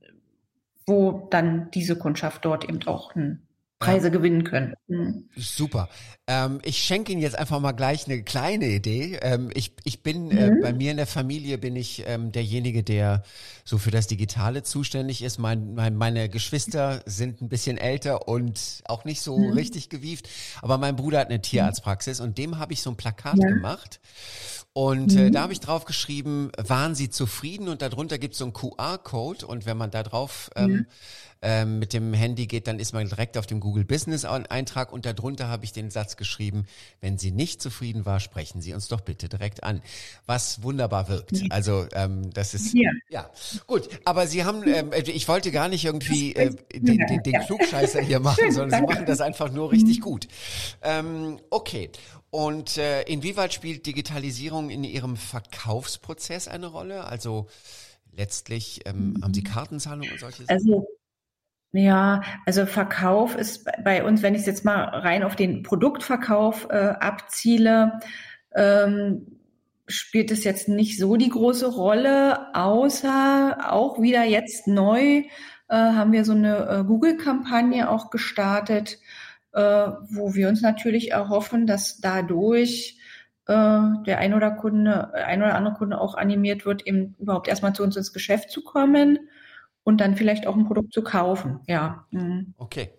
wo 0.86 1.28
dann 1.30 1.70
diese 1.72 1.96
Kundschaft 1.96 2.44
dort 2.44 2.68
eben 2.68 2.82
auch 2.86 3.14
ein 3.14 3.46
Preise 3.84 4.10
gewinnen 4.10 4.44
können. 4.44 4.74
Mhm. 4.88 5.28
Super. 5.36 5.88
Ähm, 6.26 6.60
ich 6.64 6.78
schenke 6.78 7.12
Ihnen 7.12 7.20
jetzt 7.20 7.38
einfach 7.38 7.60
mal 7.60 7.72
gleich 7.72 8.06
eine 8.06 8.22
kleine 8.22 8.66
Idee. 8.66 9.18
Ähm, 9.22 9.50
ich, 9.54 9.72
ich 9.84 10.02
bin 10.02 10.30
äh, 10.30 10.50
mhm. 10.50 10.58
äh, 10.58 10.60
bei 10.62 10.72
mir 10.72 10.90
in 10.90 10.96
der 10.96 11.06
Familie 11.06 11.58
bin 11.58 11.74
ich 11.74 12.04
ähm, 12.06 12.32
derjenige, 12.32 12.82
der 12.82 13.22
so 13.64 13.78
für 13.78 13.90
das 13.90 14.06
Digitale 14.06 14.62
zuständig 14.62 15.22
ist. 15.22 15.38
Mein, 15.38 15.74
mein, 15.74 15.96
meine 15.96 16.28
Geschwister 16.28 17.02
sind 17.06 17.42
ein 17.42 17.48
bisschen 17.48 17.76
älter 17.76 18.28
und 18.28 18.82
auch 18.84 19.04
nicht 19.04 19.20
so 19.20 19.36
mhm. 19.36 19.52
richtig 19.52 19.88
gewieft. 19.88 20.28
Aber 20.60 20.78
mein 20.78 20.96
Bruder 20.96 21.20
hat 21.20 21.28
eine 21.28 21.38
mhm. 21.38 21.42
Tierarztpraxis 21.42 22.20
und 22.20 22.38
dem 22.38 22.58
habe 22.58 22.72
ich 22.72 22.82
so 22.82 22.90
ein 22.90 22.96
Plakat 22.96 23.38
ja. 23.38 23.48
gemacht. 23.48 24.00
Und 24.74 25.14
äh, 25.14 25.24
mhm. 25.24 25.32
da 25.32 25.42
habe 25.42 25.52
ich 25.52 25.60
drauf 25.60 25.84
geschrieben, 25.84 26.50
waren 26.56 26.94
Sie 26.94 27.10
zufrieden? 27.10 27.68
Und 27.68 27.82
darunter 27.82 28.18
gibt 28.18 28.32
es 28.32 28.38
so 28.38 28.44
einen 28.44 28.54
QR-Code. 28.54 29.46
Und 29.46 29.66
wenn 29.66 29.76
man 29.76 29.90
da 29.90 30.02
drauf 30.02 30.50
ähm, 30.56 30.86
ähm, 31.42 31.78
mit 31.78 31.92
dem 31.92 32.14
Handy 32.14 32.46
geht, 32.46 32.68
dann 32.68 32.78
ist 32.78 32.94
man 32.94 33.06
direkt 33.06 33.36
auf 33.36 33.46
dem 33.46 33.60
Google 33.60 33.84
Business 33.84 34.24
Eintrag. 34.24 34.90
Und 34.90 35.04
darunter 35.04 35.48
habe 35.48 35.66
ich 35.66 35.72
den 35.72 35.90
Satz 35.90 36.16
geschrieben, 36.16 36.64
wenn 37.02 37.18
Sie 37.18 37.32
nicht 37.32 37.60
zufrieden 37.60 38.06
war, 38.06 38.18
sprechen 38.18 38.62
Sie 38.62 38.72
uns 38.72 38.88
doch 38.88 39.02
bitte 39.02 39.28
direkt 39.28 39.62
an. 39.62 39.82
Was 40.24 40.62
wunderbar 40.62 41.08
wirkt. 41.08 41.42
Also 41.50 41.86
ähm, 41.92 42.30
das 42.32 42.54
ist 42.54 42.72
ja. 42.72 42.90
ja 43.10 43.30
gut. 43.66 43.88
Aber 44.06 44.26
Sie 44.26 44.44
haben, 44.44 44.62
ähm, 44.66 44.90
ich 44.94 45.28
wollte 45.28 45.50
gar 45.50 45.68
nicht 45.68 45.84
irgendwie 45.84 46.34
äh, 46.34 46.54
den, 46.72 46.96
den, 46.96 47.22
den 47.22 47.40
Klugscheißer 47.42 48.00
hier 48.00 48.20
machen, 48.20 48.50
sondern 48.52 48.80
Sie 48.80 48.86
machen 48.94 49.04
das 49.04 49.20
einfach 49.20 49.52
nur 49.52 49.70
richtig 49.70 49.98
mhm. 49.98 50.02
gut. 50.02 50.28
Ähm, 50.80 51.40
okay. 51.50 51.90
Und 52.32 52.78
äh, 52.78 53.02
inwieweit 53.02 53.52
spielt 53.52 53.84
Digitalisierung 53.84 54.70
in 54.70 54.84
Ihrem 54.84 55.16
Verkaufsprozess 55.16 56.48
eine 56.48 56.68
Rolle? 56.68 57.04
Also 57.04 57.46
letztlich 58.10 58.80
ähm, 58.86 59.18
haben 59.22 59.34
Sie 59.34 59.44
Kartenzahlung 59.44 60.08
und 60.10 60.18
solche 60.18 60.44
Sachen? 60.44 60.48
Also 60.48 60.86
ja, 61.72 62.22
also 62.46 62.64
Verkauf 62.64 63.36
ist 63.36 63.68
bei 63.84 64.02
uns, 64.02 64.22
wenn 64.22 64.34
ich 64.34 64.40
es 64.40 64.46
jetzt 64.46 64.64
mal 64.64 64.82
rein 64.82 65.22
auf 65.22 65.36
den 65.36 65.62
Produktverkauf 65.62 66.68
äh, 66.70 66.94
abziele, 67.00 68.00
ähm, 68.54 69.38
spielt 69.86 70.30
es 70.30 70.42
jetzt 70.44 70.68
nicht 70.68 70.98
so 70.98 71.16
die 71.16 71.28
große 71.28 71.66
Rolle, 71.66 72.54
außer 72.54 73.70
auch 73.70 74.00
wieder 74.00 74.24
jetzt 74.24 74.66
neu 74.66 75.24
äh, 75.68 75.74
haben 75.74 76.12
wir 76.12 76.24
so 76.24 76.32
eine 76.32 76.66
äh, 76.66 76.84
Google-Kampagne 76.84 77.90
auch 77.90 78.08
gestartet, 78.08 78.98
wo 79.54 80.34
wir 80.34 80.48
uns 80.48 80.62
natürlich 80.62 81.10
erhoffen, 81.10 81.66
dass 81.66 81.98
dadurch 81.98 82.98
äh, 83.46 83.80
der 84.06 84.18
ein 84.18 84.34
oder 84.34 84.52
Kunde, 84.52 85.12
ein 85.14 85.42
oder 85.42 85.54
andere 85.54 85.74
Kunde 85.74 86.00
auch 86.00 86.14
animiert 86.14 86.64
wird, 86.64 86.86
eben 86.86 87.16
überhaupt 87.18 87.48
erstmal 87.48 87.74
zu 87.74 87.82
uns 87.82 87.96
ins 87.96 88.12
Geschäft 88.12 88.50
zu 88.50 88.62
kommen 88.62 89.28
und 89.84 90.00
dann 90.00 90.16
vielleicht 90.16 90.46
auch 90.46 90.56
ein 90.56 90.66
Produkt 90.66 90.92
zu 90.92 91.02
kaufen. 91.02 91.60
Ja. 91.66 92.06
Mhm. 92.10 92.54
Okay. 92.56 92.90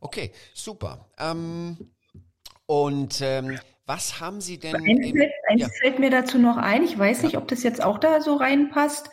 Okay, 0.00 0.32
super. 0.54 1.08
Ähm, 1.18 1.76
und 2.66 3.20
ähm, 3.20 3.58
was 3.86 4.20
haben 4.20 4.40
Sie 4.40 4.58
denn? 4.58 4.74
Eins, 4.74 5.10
fällt, 5.10 5.32
eins 5.48 5.60
ja. 5.60 5.68
fällt, 5.80 6.00
mir 6.00 6.10
dazu 6.10 6.38
noch 6.38 6.56
ein. 6.56 6.82
Ich 6.82 6.98
weiß 6.98 7.22
nicht, 7.22 7.36
ob 7.36 7.46
das 7.46 7.62
jetzt 7.62 7.82
auch 7.82 7.98
da 7.98 8.20
so 8.20 8.34
reinpasst, 8.34 9.10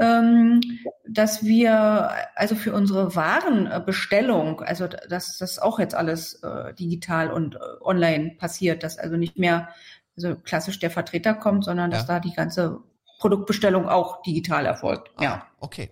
ähm, 0.00 0.60
dass 1.08 1.44
wir 1.44 2.10
also 2.34 2.56
für 2.56 2.72
unsere 2.72 3.14
Warenbestellung, 3.14 4.62
also 4.62 4.88
dass 4.88 5.38
das 5.38 5.60
auch 5.60 5.78
jetzt 5.78 5.94
alles 5.94 6.42
äh, 6.42 6.74
digital 6.74 7.30
und 7.30 7.54
äh, 7.54 7.58
online 7.82 8.32
passiert, 8.36 8.82
dass 8.82 8.98
also 8.98 9.16
nicht 9.16 9.38
mehr 9.38 9.68
so 10.16 10.34
klassisch 10.34 10.80
der 10.80 10.90
Vertreter 10.90 11.34
kommt, 11.34 11.64
sondern 11.64 11.92
dass 11.92 12.08
ja. 12.08 12.14
da 12.14 12.20
die 12.20 12.34
ganze 12.34 12.80
Produktbestellung 13.18 13.88
auch 13.88 14.22
digital 14.22 14.66
erfolgt. 14.66 15.10
Ah, 15.16 15.22
ja. 15.22 15.46
Okay. 15.60 15.90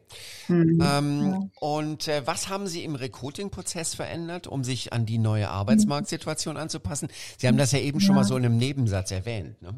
Mhm. 0.49 0.79
Ähm, 0.83 1.31
ja. 1.31 1.41
Und 1.61 2.09
äh, 2.09 2.23
was 2.27 2.49
haben 2.49 2.67
Sie 2.67 2.85
im 2.85 2.95
Recruiting-Prozess 2.95 3.95
verändert, 3.95 4.47
um 4.47 4.63
sich 4.63 4.93
an 4.93 5.07
die 5.07 5.19
neue 5.19 5.49
Arbeitsmarktsituation 5.49 6.57
anzupassen? 6.57 7.09
Sie 7.39 7.49
haben 7.49 7.57
das 7.57 7.73
ja 7.73 7.79
eben 7.79 8.01
ja. 8.01 8.07
schon 8.07 8.15
mal 8.15 8.25
so 8.25 8.37
in 8.37 8.45
einem 8.45 8.57
Nebensatz 8.57 9.11
erwähnt. 9.11 9.61
Ne? 9.63 9.75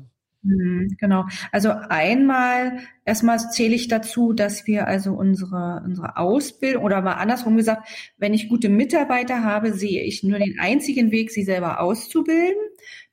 Mhm, 0.47 0.97
genau. 0.99 1.25
Also 1.51 1.71
einmal, 1.89 2.79
erstmal 3.05 3.39
zähle 3.51 3.75
ich 3.75 3.89
dazu, 3.89 4.33
dass 4.33 4.67
wir 4.67 4.87
also 4.87 5.13
unsere, 5.13 5.83
unsere 5.85 6.17
Ausbildung 6.17 6.85
oder 6.85 7.03
mal 7.03 7.15
andersrum 7.15 7.57
gesagt, 7.57 7.89
wenn 8.17 8.33
ich 8.33 8.49
gute 8.49 8.69
Mitarbeiter 8.69 9.43
habe, 9.43 9.73
sehe 9.73 10.03
ich 10.03 10.23
nur 10.23 10.39
den 10.39 10.59
einzigen 10.61 11.11
Weg, 11.11 11.33
sie 11.33 11.43
selber 11.43 11.81
auszubilden. 11.81 12.63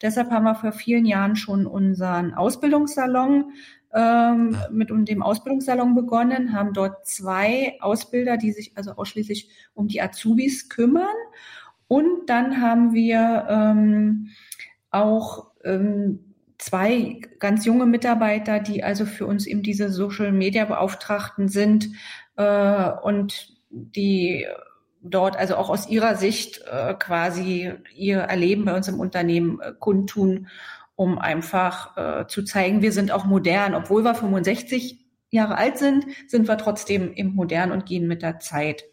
Deshalb 0.01 0.29
haben 0.29 0.43
wir 0.43 0.55
vor 0.55 0.73
vielen 0.73 1.05
Jahren 1.05 1.35
schon 1.35 1.65
unseren 1.65 2.33
Ausbildungssalon 2.35 3.53
ähm, 3.93 4.57
mit 4.71 4.89
dem 4.89 5.21
Ausbildungssalon 5.21 5.95
begonnen, 5.95 6.53
haben 6.53 6.73
dort 6.73 7.05
zwei 7.05 7.77
Ausbilder, 7.79 8.37
die 8.37 8.51
sich 8.51 8.75
also 8.75 8.91
ausschließlich 8.91 9.49
um 9.73 9.87
die 9.87 10.01
Azubis 10.01 10.69
kümmern. 10.69 11.15
Und 11.87 12.27
dann 12.27 12.61
haben 12.61 12.93
wir 12.93 13.45
ähm, 13.49 14.29
auch 14.89 15.51
ähm, 15.63 16.33
zwei 16.57 17.19
ganz 17.39 17.65
junge 17.65 17.85
Mitarbeiter, 17.85 18.59
die 18.59 18.83
also 18.83 19.05
für 19.05 19.27
uns 19.27 19.45
eben 19.45 19.63
diese 19.63 19.89
Social 19.89 20.31
Media 20.31 20.65
Beauftragten 20.65 21.49
sind 21.49 21.89
äh, 22.37 22.89
und 23.03 23.53
die 23.69 24.47
dort 25.01 25.35
also 25.35 25.55
auch 25.55 25.69
aus 25.69 25.89
ihrer 25.89 26.15
Sicht 26.15 26.63
äh, 26.71 26.93
quasi 26.93 27.73
ihr 27.95 28.19
Erleben 28.19 28.65
bei 28.65 28.75
uns 28.75 28.87
im 28.87 28.99
Unternehmen 28.99 29.59
äh, 29.59 29.73
kundtun, 29.77 30.47
um 30.95 31.17
einfach 31.17 31.97
äh, 31.97 32.27
zu 32.27 32.43
zeigen, 32.43 32.81
wir 32.81 32.91
sind 32.91 33.11
auch 33.11 33.25
modern. 33.25 33.75
Obwohl 33.75 34.03
wir 34.03 34.15
65 34.15 34.99
Jahre 35.29 35.57
alt 35.57 35.77
sind, 35.77 36.05
sind 36.27 36.47
wir 36.47 36.57
trotzdem 36.57 37.13
eben 37.13 37.33
modern 37.33 37.71
und 37.71 37.85
gehen 37.85 38.07
mit 38.07 38.21
der 38.21 38.39
Zeit. 38.39 38.83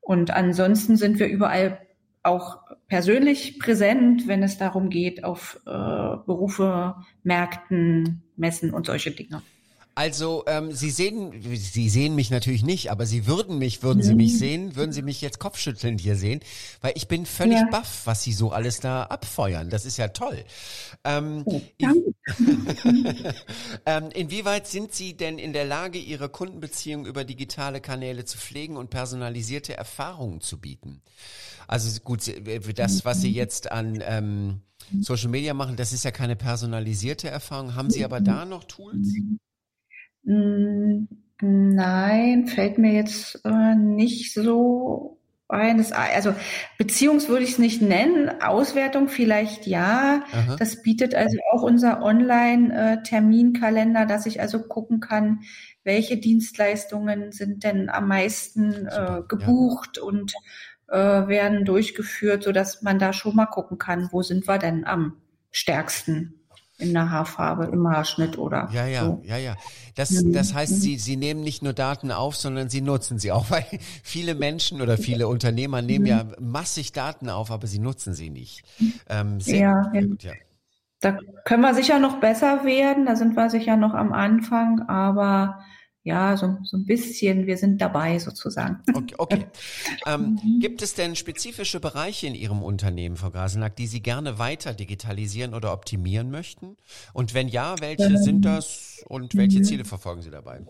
Und 0.00 0.30
ansonsten 0.30 0.96
sind 0.96 1.18
wir 1.18 1.26
überall 1.26 1.80
auch 2.22 2.58
persönlich 2.88 3.58
präsent, 3.58 4.28
wenn 4.28 4.42
es 4.42 4.58
darum 4.58 4.90
geht, 4.90 5.24
auf 5.24 5.60
äh, 5.66 5.70
Berufe, 5.70 6.96
Märkten, 7.22 8.22
Messen 8.36 8.72
und 8.72 8.86
solche 8.86 9.10
Dinge. 9.10 9.42
Also 9.96 10.44
ähm, 10.46 10.72
Sie 10.72 10.90
sehen, 10.90 11.40
Sie 11.40 11.88
sehen 11.88 12.14
mich 12.14 12.30
natürlich 12.30 12.64
nicht, 12.64 12.90
aber 12.90 13.06
Sie 13.06 13.26
würden 13.26 13.58
mich, 13.58 13.82
würden 13.82 14.02
Sie 14.02 14.14
mich 14.14 14.32
mhm. 14.32 14.38
sehen, 14.38 14.76
würden 14.76 14.92
Sie 14.92 15.02
mich 15.02 15.20
jetzt 15.20 15.38
kopfschüttelnd 15.38 16.00
hier 16.00 16.16
sehen, 16.16 16.40
weil 16.80 16.92
ich 16.96 17.06
bin 17.06 17.26
völlig 17.26 17.58
ja. 17.58 17.68
baff, 17.70 18.02
was 18.04 18.22
Sie 18.22 18.32
so 18.32 18.50
alles 18.50 18.80
da 18.80 19.04
abfeuern. 19.04 19.70
Das 19.70 19.84
ist 19.84 19.96
ja 19.96 20.08
toll. 20.08 20.44
Ähm, 21.04 21.42
oh, 21.44 21.60
ähm, 23.86 24.10
inwieweit 24.12 24.66
sind 24.66 24.92
Sie 24.92 25.16
denn 25.16 25.38
in 25.38 25.52
der 25.52 25.64
Lage, 25.64 25.98
Ihre 25.98 26.28
Kundenbeziehung 26.28 27.06
über 27.06 27.24
digitale 27.24 27.80
Kanäle 27.80 28.24
zu 28.24 28.38
pflegen 28.38 28.76
und 28.76 28.90
personalisierte 28.90 29.76
Erfahrungen 29.76 30.40
zu 30.40 30.60
bieten? 30.60 31.02
Also 31.68 32.00
gut, 32.00 32.30
das, 32.74 33.04
was 33.04 33.20
Sie 33.20 33.32
jetzt 33.32 33.70
an 33.70 34.02
ähm, 34.04 34.60
Social 35.00 35.28
Media 35.28 35.54
machen, 35.54 35.76
das 35.76 35.92
ist 35.92 36.04
ja 36.04 36.10
keine 36.10 36.36
personalisierte 36.36 37.28
Erfahrung. 37.30 37.74
Haben 37.74 37.90
Sie 37.90 38.04
aber 38.04 38.20
da 38.20 38.44
noch 38.44 38.64
Tools? 38.64 39.14
Mm, 40.24 41.06
nein, 41.40 42.46
fällt 42.46 42.78
mir 42.78 42.92
jetzt 42.92 43.40
äh, 43.44 43.74
nicht 43.74 44.34
so 44.34 45.18
ein. 45.48 45.78
Das, 45.78 45.92
also 45.92 46.34
Beziehungs 46.78 47.28
würde 47.28 47.44
ich 47.44 47.52
es 47.52 47.58
nicht 47.58 47.82
nennen, 47.82 48.40
Auswertung 48.40 49.08
vielleicht 49.08 49.66
ja. 49.66 50.24
Aha. 50.32 50.56
Das 50.56 50.82
bietet 50.82 51.14
also 51.14 51.38
auch 51.52 51.62
unser 51.62 52.02
Online-Terminkalender, 52.02 54.02
äh, 54.02 54.06
dass 54.06 54.26
ich 54.26 54.40
also 54.40 54.62
gucken 54.62 55.00
kann, 55.00 55.40
welche 55.82 56.16
Dienstleistungen 56.16 57.32
sind 57.32 57.64
denn 57.64 57.90
am 57.90 58.08
meisten 58.08 58.86
äh, 58.86 59.22
gebucht 59.28 59.98
ja. 59.98 60.02
und 60.02 60.32
äh, 60.88 60.96
werden 60.96 61.64
durchgeführt, 61.64 62.42
so 62.42 62.52
dass 62.52 62.82
man 62.82 62.98
da 62.98 63.12
schon 63.12 63.36
mal 63.36 63.46
gucken 63.46 63.78
kann, 63.78 64.08
wo 64.10 64.22
sind 64.22 64.48
wir 64.48 64.58
denn 64.58 64.86
am 64.86 65.18
stärksten 65.50 66.43
in 66.84 66.94
der 66.94 67.10
Haarfarbe, 67.10 67.64
im 67.66 67.88
Haarschnitt 67.88 68.38
oder 68.38 68.68
ja, 68.72 68.86
ja, 68.86 69.04
so. 69.04 69.22
ja, 69.24 69.36
ja. 69.36 69.56
Das, 69.94 70.10
mhm. 70.10 70.32
das 70.32 70.54
heißt, 70.54 70.80
sie, 70.80 70.98
sie 70.98 71.16
nehmen 71.16 71.40
nicht 71.40 71.62
nur 71.62 71.72
Daten 71.72 72.10
auf, 72.12 72.36
sondern 72.36 72.68
sie 72.68 72.80
nutzen 72.80 73.18
sie 73.18 73.32
auch, 73.32 73.50
weil 73.50 73.64
viele 74.02 74.34
Menschen 74.34 74.80
oder 74.80 74.98
viele 74.98 75.28
Unternehmer 75.28 75.82
nehmen 75.82 76.06
ja 76.06 76.24
massig 76.40 76.92
Daten 76.92 77.28
auf, 77.28 77.50
aber 77.50 77.66
sie 77.66 77.78
nutzen 77.78 78.14
sie 78.14 78.30
nicht. 78.30 78.62
Ähm, 79.08 79.40
sehr, 79.40 79.60
ja, 79.60 79.90
sehr 79.92 80.06
gut, 80.06 80.22
ja. 80.22 80.32
Da 81.00 81.18
können 81.44 81.62
wir 81.62 81.74
sicher 81.74 81.98
noch 81.98 82.20
besser 82.20 82.64
werden, 82.64 83.04
da 83.04 83.14
sind 83.14 83.36
wir 83.36 83.50
sicher 83.50 83.76
noch 83.76 83.92
am 83.92 84.12
Anfang, 84.12 84.88
aber 84.88 85.58
ja, 86.04 86.36
so, 86.36 86.58
so 86.62 86.76
ein 86.76 86.84
bisschen, 86.84 87.46
wir 87.46 87.56
sind 87.56 87.80
dabei 87.80 88.18
sozusagen. 88.18 88.80
Okay. 88.94 89.14
okay. 89.18 89.46
Ähm, 90.06 90.38
mhm. 90.42 90.60
Gibt 90.60 90.82
es 90.82 90.94
denn 90.94 91.16
spezifische 91.16 91.80
Bereiche 91.80 92.26
in 92.26 92.34
Ihrem 92.34 92.62
Unternehmen, 92.62 93.16
Frau 93.16 93.30
Grasenack, 93.30 93.74
die 93.76 93.86
Sie 93.86 94.02
gerne 94.02 94.38
weiter 94.38 94.74
digitalisieren 94.74 95.54
oder 95.54 95.72
optimieren 95.72 96.30
möchten? 96.30 96.76
Und 97.14 97.32
wenn 97.32 97.48
ja, 97.48 97.80
welche 97.80 98.04
ähm, 98.04 98.16
sind 98.18 98.44
das 98.44 99.02
und 99.08 99.34
welche 99.34 99.60
mhm. 99.60 99.64
Ziele 99.64 99.84
verfolgen 99.86 100.20
Sie 100.20 100.30
dabei? 100.30 100.60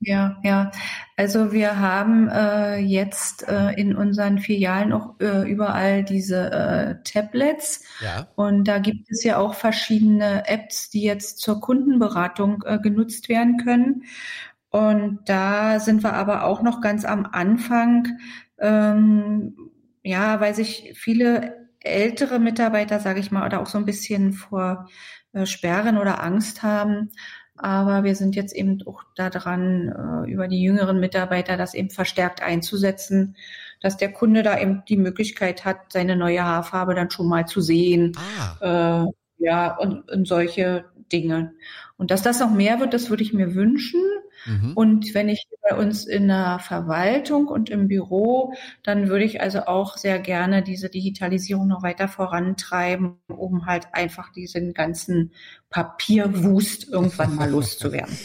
Ja, 0.00 0.38
ja. 0.44 0.70
Also 1.16 1.50
wir 1.52 1.80
haben 1.80 2.28
äh, 2.28 2.76
jetzt 2.78 3.48
äh, 3.48 3.72
in 3.72 3.96
unseren 3.96 4.38
Filialen 4.38 4.92
auch 4.92 5.18
äh, 5.20 5.50
überall 5.50 6.04
diese 6.04 6.52
äh, 6.52 7.02
Tablets. 7.02 7.82
Ja. 8.00 8.28
Und 8.36 8.68
da 8.68 8.78
gibt 8.78 9.10
es 9.10 9.24
ja 9.24 9.38
auch 9.38 9.54
verschiedene 9.54 10.46
Apps, 10.46 10.88
die 10.90 11.02
jetzt 11.02 11.40
zur 11.40 11.60
Kundenberatung 11.60 12.62
äh, 12.64 12.78
genutzt 12.78 13.28
werden 13.28 13.56
können. 13.56 14.04
Und 14.70 15.20
da 15.28 15.80
sind 15.80 16.04
wir 16.04 16.12
aber 16.12 16.44
auch 16.44 16.62
noch 16.62 16.80
ganz 16.80 17.04
am 17.04 17.26
Anfang, 17.26 18.06
ähm, 18.58 19.56
ja, 20.04 20.40
weil 20.40 20.54
sich 20.54 20.92
viele 20.96 21.68
ältere 21.80 22.38
Mitarbeiter, 22.38 23.00
sage 23.00 23.18
ich 23.20 23.30
mal, 23.32 23.46
oder 23.46 23.60
auch 23.60 23.66
so 23.66 23.78
ein 23.78 23.84
bisschen 23.86 24.32
vor 24.32 24.88
äh, 25.32 25.46
Sperren 25.46 25.98
oder 25.98 26.22
Angst 26.22 26.62
haben. 26.62 27.10
Aber 27.58 28.04
wir 28.04 28.14
sind 28.14 28.36
jetzt 28.36 28.54
eben 28.54 28.80
auch 28.86 29.02
daran, 29.16 30.24
äh, 30.26 30.30
über 30.30 30.48
die 30.48 30.62
jüngeren 30.62 31.00
Mitarbeiter 31.00 31.56
das 31.56 31.74
eben 31.74 31.90
verstärkt 31.90 32.42
einzusetzen, 32.42 33.36
dass 33.80 33.96
der 33.96 34.12
Kunde 34.12 34.42
da 34.42 34.58
eben 34.58 34.82
die 34.88 34.96
Möglichkeit 34.96 35.64
hat, 35.64 35.92
seine 35.92 36.16
neue 36.16 36.44
Haarfarbe 36.44 36.94
dann 36.94 37.10
schon 37.10 37.28
mal 37.28 37.46
zu 37.46 37.60
sehen. 37.60 38.12
Ah. 38.60 39.04
Äh, 39.04 39.12
ja, 39.38 39.76
und, 39.76 40.10
und 40.10 40.26
solche 40.26 40.84
Dinge. 41.12 41.52
Und 41.96 42.10
dass 42.10 42.22
das 42.22 42.40
noch 42.40 42.50
mehr 42.50 42.80
wird, 42.80 42.94
das 42.94 43.10
würde 43.10 43.22
ich 43.22 43.32
mir 43.32 43.54
wünschen. 43.54 44.00
Mhm. 44.46 44.72
Und 44.74 45.14
wenn 45.14 45.28
ich 45.28 45.48
bei 45.68 45.76
uns 45.76 46.06
in 46.06 46.28
der 46.28 46.58
Verwaltung 46.60 47.48
und 47.48 47.70
im 47.70 47.88
Büro, 47.88 48.54
dann 48.82 49.08
würde 49.08 49.24
ich 49.24 49.40
also 49.40 49.66
auch 49.66 49.96
sehr 49.96 50.18
gerne 50.18 50.62
diese 50.62 50.88
Digitalisierung 50.88 51.66
noch 51.66 51.82
weiter 51.82 52.08
vorantreiben, 52.08 53.18
um 53.28 53.66
halt 53.66 53.88
einfach 53.92 54.32
diesen 54.32 54.74
ganzen 54.74 55.32
Papierwust 55.70 56.88
irgendwann 56.88 57.34
mal 57.34 57.50
loszuwerden. 57.50 58.16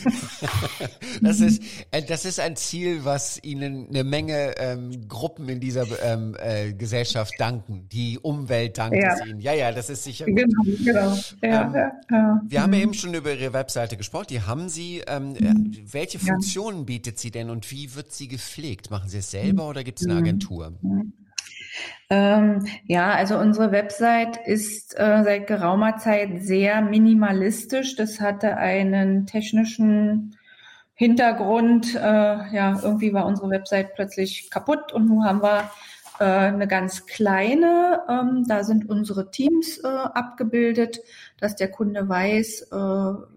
das 1.21 1.41
ist, 1.41 1.61
äh, 1.91 2.01
das 2.01 2.23
ist 2.23 2.39
ein 2.39 2.55
Ziel, 2.55 3.03
was 3.03 3.37
Ihnen 3.43 3.89
eine 3.89 4.05
Menge 4.05 4.57
ähm, 4.57 5.09
Gruppen 5.09 5.49
in 5.49 5.59
dieser 5.59 5.85
ähm, 6.03 6.37
äh, 6.39 6.71
Gesellschaft 6.71 7.33
danken. 7.37 7.89
Die 7.89 8.17
Umwelt 8.17 8.77
dankt 8.77 8.95
ja. 8.95 9.13
es 9.13 9.25
Ihnen. 9.25 9.41
Ja, 9.41 9.53
ja, 9.53 9.73
das 9.73 9.89
ist 9.89 10.05
sicher. 10.05 10.25
Genau, 10.25 10.63
genau. 10.85 11.17
Ja, 11.41 11.65
ähm, 11.65 11.73
ja. 12.09 12.41
Wir 12.47 12.61
haben 12.61 12.73
ja 12.73 12.79
mhm. 12.79 12.83
eben 12.83 12.93
schon 12.93 13.13
über 13.13 13.33
Ihre 13.33 13.51
Webseite 13.51 13.97
gesprochen. 13.97 14.27
Die 14.29 14.41
haben 14.41 14.69
Sie. 14.69 15.03
Ähm, 15.05 15.33
mhm. 15.33 15.77
Welche 15.91 16.19
Funktionen 16.19 16.85
bietet 16.85 17.19
sie 17.19 17.31
denn 17.31 17.49
und 17.49 17.69
wie 17.71 17.93
wird 17.95 18.13
sie 18.13 18.29
gepflegt? 18.29 18.89
Machen 18.89 19.09
Sie 19.09 19.17
es 19.17 19.31
selber 19.31 19.67
oder 19.67 19.83
gibt 19.83 19.99
es 19.99 20.07
eine 20.07 20.21
mhm. 20.21 21.13
Ähm, 22.09 22.65
ja, 22.85 23.11
also 23.11 23.37
unsere 23.37 23.71
Website 23.71 24.37
ist 24.45 24.93
äh, 24.97 25.23
seit 25.23 25.47
geraumer 25.47 25.97
Zeit 25.97 26.43
sehr 26.43 26.81
minimalistisch. 26.81 27.95
Das 27.95 28.19
hatte 28.19 28.57
einen 28.57 29.25
technischen 29.25 30.37
Hintergrund. 30.95 31.95
Äh, 31.95 31.99
ja, 31.99 32.79
irgendwie 32.81 33.13
war 33.13 33.25
unsere 33.25 33.49
Website 33.49 33.95
plötzlich 33.95 34.49
kaputt 34.51 34.91
und 34.93 35.07
nun 35.07 35.25
haben 35.25 35.41
wir 35.41 35.71
äh, 36.19 36.23
eine 36.23 36.67
ganz 36.67 37.05
kleine. 37.05 38.01
Ähm, 38.09 38.45
da 38.47 38.63
sind 38.63 38.89
unsere 38.89 39.31
Teams 39.31 39.79
äh, 39.83 39.87
abgebildet, 39.87 40.99
dass 41.39 41.55
der 41.55 41.69
Kunde 41.69 42.07
weiß, 42.07 42.69
äh, 42.71 42.75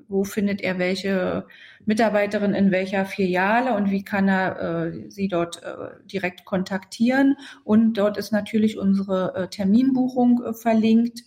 wo 0.08 0.24
findet 0.24 0.60
er 0.60 0.78
welche 0.78 1.46
Mitarbeiterin 1.84 2.54
in 2.54 2.70
welcher 2.70 3.06
Filiale 3.06 3.74
und 3.74 3.90
wie 3.90 4.04
kann 4.04 4.28
er 4.28 4.60
äh, 4.60 5.10
sie 5.10 5.28
dort 5.28 5.62
äh, 5.62 6.04
direkt 6.04 6.44
kontaktieren. 6.44 7.36
Und 7.64 7.94
dort 7.94 8.16
ist 8.18 8.32
natürlich 8.32 8.76
unsere 8.76 9.34
äh, 9.34 9.48
Terminbuchung 9.48 10.42
äh, 10.44 10.52
verlinkt. 10.52 11.22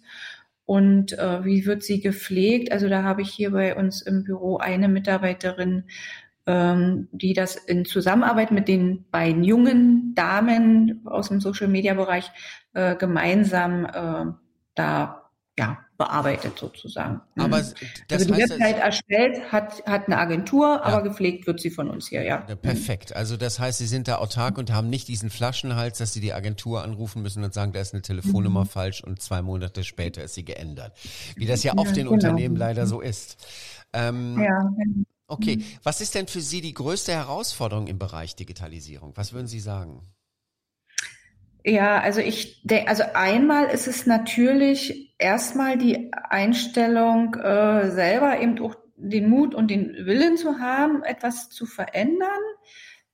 Und 0.65 1.17
äh, 1.17 1.43
wie 1.43 1.65
wird 1.65 1.81
sie 1.81 1.99
gepflegt? 1.99 2.71
Also 2.71 2.89
da 2.89 3.01
habe 3.03 3.23
ich 3.23 3.31
hier 3.31 3.51
bei 3.51 3.75
uns 3.75 4.03
im 4.03 4.23
Büro 4.23 4.57
eine 4.57 4.87
Mitarbeiterin, 4.87 5.85
die 7.11 7.33
das 7.33 7.55
in 7.55 7.85
Zusammenarbeit 7.85 8.51
mit 8.51 8.67
den 8.67 9.05
beiden 9.11 9.43
jungen 9.43 10.13
Damen 10.15 11.01
aus 11.05 11.29
dem 11.29 11.41
Social-Media-Bereich 11.41 12.31
äh, 12.73 12.95
gemeinsam 12.95 13.85
äh, 13.85 14.33
da 14.75 15.29
ja, 15.57 15.77
bearbeitet 15.97 16.57
sozusagen. 16.57 17.19
Aber 17.37 17.57
Mhm. 17.57 17.73
das 18.07 18.21
also 18.21 18.33
die 18.33 18.39
Website 18.41 18.77
erstellt 18.79 19.51
hat, 19.51 19.85
hat 19.85 20.07
eine 20.07 20.17
Agentur, 20.17 20.85
aber 20.85 21.03
gepflegt 21.03 21.45
wird 21.47 21.59
sie 21.59 21.69
von 21.69 21.89
uns 21.89 22.07
hier, 22.07 22.23
ja. 22.23 22.45
Ja, 22.47 22.55
perfekt. 22.55 23.13
Also 23.13 23.35
das 23.35 23.59
heißt, 23.59 23.77
Sie 23.79 23.85
sind 23.85 24.07
da 24.07 24.15
autark 24.19 24.57
und 24.57 24.71
haben 24.71 24.89
nicht 24.89 25.09
diesen 25.09 25.29
Flaschenhals, 25.29 25.97
dass 25.97 26.13
Sie 26.13 26.21
die 26.21 26.31
Agentur 26.31 26.81
anrufen 26.83 27.21
müssen 27.21 27.43
und 27.43 27.53
sagen, 27.53 27.73
da 27.73 27.81
ist 27.81 27.93
eine 27.93 28.01
Telefonnummer 28.01 28.65
falsch 28.65 29.03
und 29.03 29.21
zwei 29.21 29.41
Monate 29.41 29.83
später 29.83 30.23
ist 30.23 30.35
sie 30.35 30.45
geändert. 30.45 30.93
Wie 31.35 31.45
das 31.45 31.63
ja 31.63 31.73
oft 31.77 31.97
Ja, 31.97 32.03
in 32.03 32.07
genau. 32.07 32.11
Unternehmen 32.13 32.55
leider 32.55 32.87
so 32.87 33.01
ist. 33.01 33.37
Ähm, 33.91 34.39
Ja, 34.41 34.71
Okay, 35.29 35.63
was 35.83 36.01
ist 36.01 36.15
denn 36.15 36.27
für 36.27 36.41
Sie 36.41 36.59
die 36.61 36.73
größte 36.73 37.13
Herausforderung 37.13 37.87
im 37.87 37.99
Bereich 37.99 38.35
Digitalisierung? 38.35 39.13
Was 39.15 39.31
würden 39.31 39.47
Sie 39.47 39.59
sagen? 39.59 40.01
Ja, 41.63 41.99
also 41.99 42.19
ich 42.19 42.61
denke, 42.63 42.87
also 42.89 43.03
einmal 43.13 43.65
ist 43.67 43.87
es 43.87 44.05
natürlich 44.05 45.13
erstmal 45.19 45.77
die 45.77 46.11
Einstellung, 46.13 47.35
äh, 47.35 47.91
selber 47.91 48.41
eben 48.41 48.59
auch 48.59 48.75
den 48.95 49.29
Mut 49.29 49.53
und 49.53 49.69
den 49.69 49.93
Willen 50.05 50.37
zu 50.37 50.59
haben, 50.59 51.03
etwas 51.03 51.49
zu 51.49 51.65
verändern. 51.65 52.29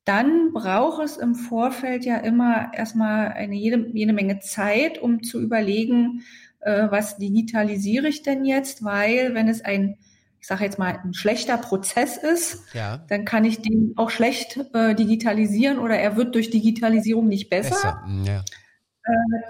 Dann 0.06 0.54
braucht 0.54 1.04
es 1.04 1.18
im 1.18 1.36
Vorfeld 1.36 2.06
ja 2.06 2.18
immer 2.18 2.72
erstmal 2.74 3.30
eine 3.30 3.56
jede, 3.56 3.90
jede 3.94 4.14
Menge 4.14 4.40
Zeit, 4.40 5.00
um 5.00 5.24
zu 5.24 5.42
überlegen, 5.42 6.24
äh, 6.60 6.88
was 6.90 7.18
digitalisiere 7.18 8.08
ich 8.08 8.22
denn 8.22 8.46
jetzt, 8.46 8.84
weil 8.84 9.34
wenn 9.34 9.48
es 9.48 9.62
ein, 9.62 9.98
ich 10.46 10.48
sage 10.48 10.64
jetzt 10.64 10.78
mal, 10.78 11.00
ein 11.04 11.16
schlechter 11.16 11.58
Prozess 11.58 12.18
ist, 12.18 12.72
Ja, 12.76 12.98
dann 13.10 13.26
kann 13.26 13.46
ich 13.46 13.64
den 13.64 13.94
auch 13.96 14.12
schlecht 14.12 14.60
äh, 14.76 14.94
digitalisieren 14.94 15.80
oder 15.80 15.98
er 15.98 16.18
wird 16.18 16.36
durch 16.36 16.52
Digitalisierung 16.52 17.28
nicht 17.28 17.50
besser. 17.50 17.70
besser. 17.72 18.04
Mm, 18.06 18.26
Ja. 18.26 18.46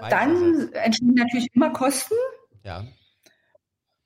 Dann 0.08 0.72
entstehen 0.72 1.12
natürlich 1.12 1.48
immer 1.52 1.68
Kosten. 1.68 2.14
Ja, 2.64 2.86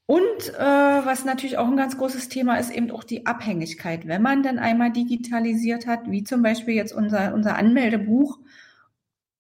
Und 0.07 0.49
äh, 0.59 0.59
was 0.59 1.25
natürlich 1.25 1.59
auch 1.59 1.69
ein 1.69 1.77
ganz 1.77 1.97
großes 1.97 2.29
Thema 2.29 2.57
ist, 2.57 2.71
eben 2.73 2.91
auch 2.91 3.05
die 3.05 3.25
Abhängigkeit. 3.25 4.09
Wenn 4.09 4.23
man 4.23 4.43
dann 4.43 4.59
einmal 4.59 4.91
digitalisiert 4.91 5.87
hat, 5.87 6.11
wie 6.11 6.25
zum 6.25 6.43
Beispiel 6.43 6.75
jetzt 6.75 6.93
unser, 6.93 7.35
unser 7.35 7.55
Anmeldebuch 7.55 8.41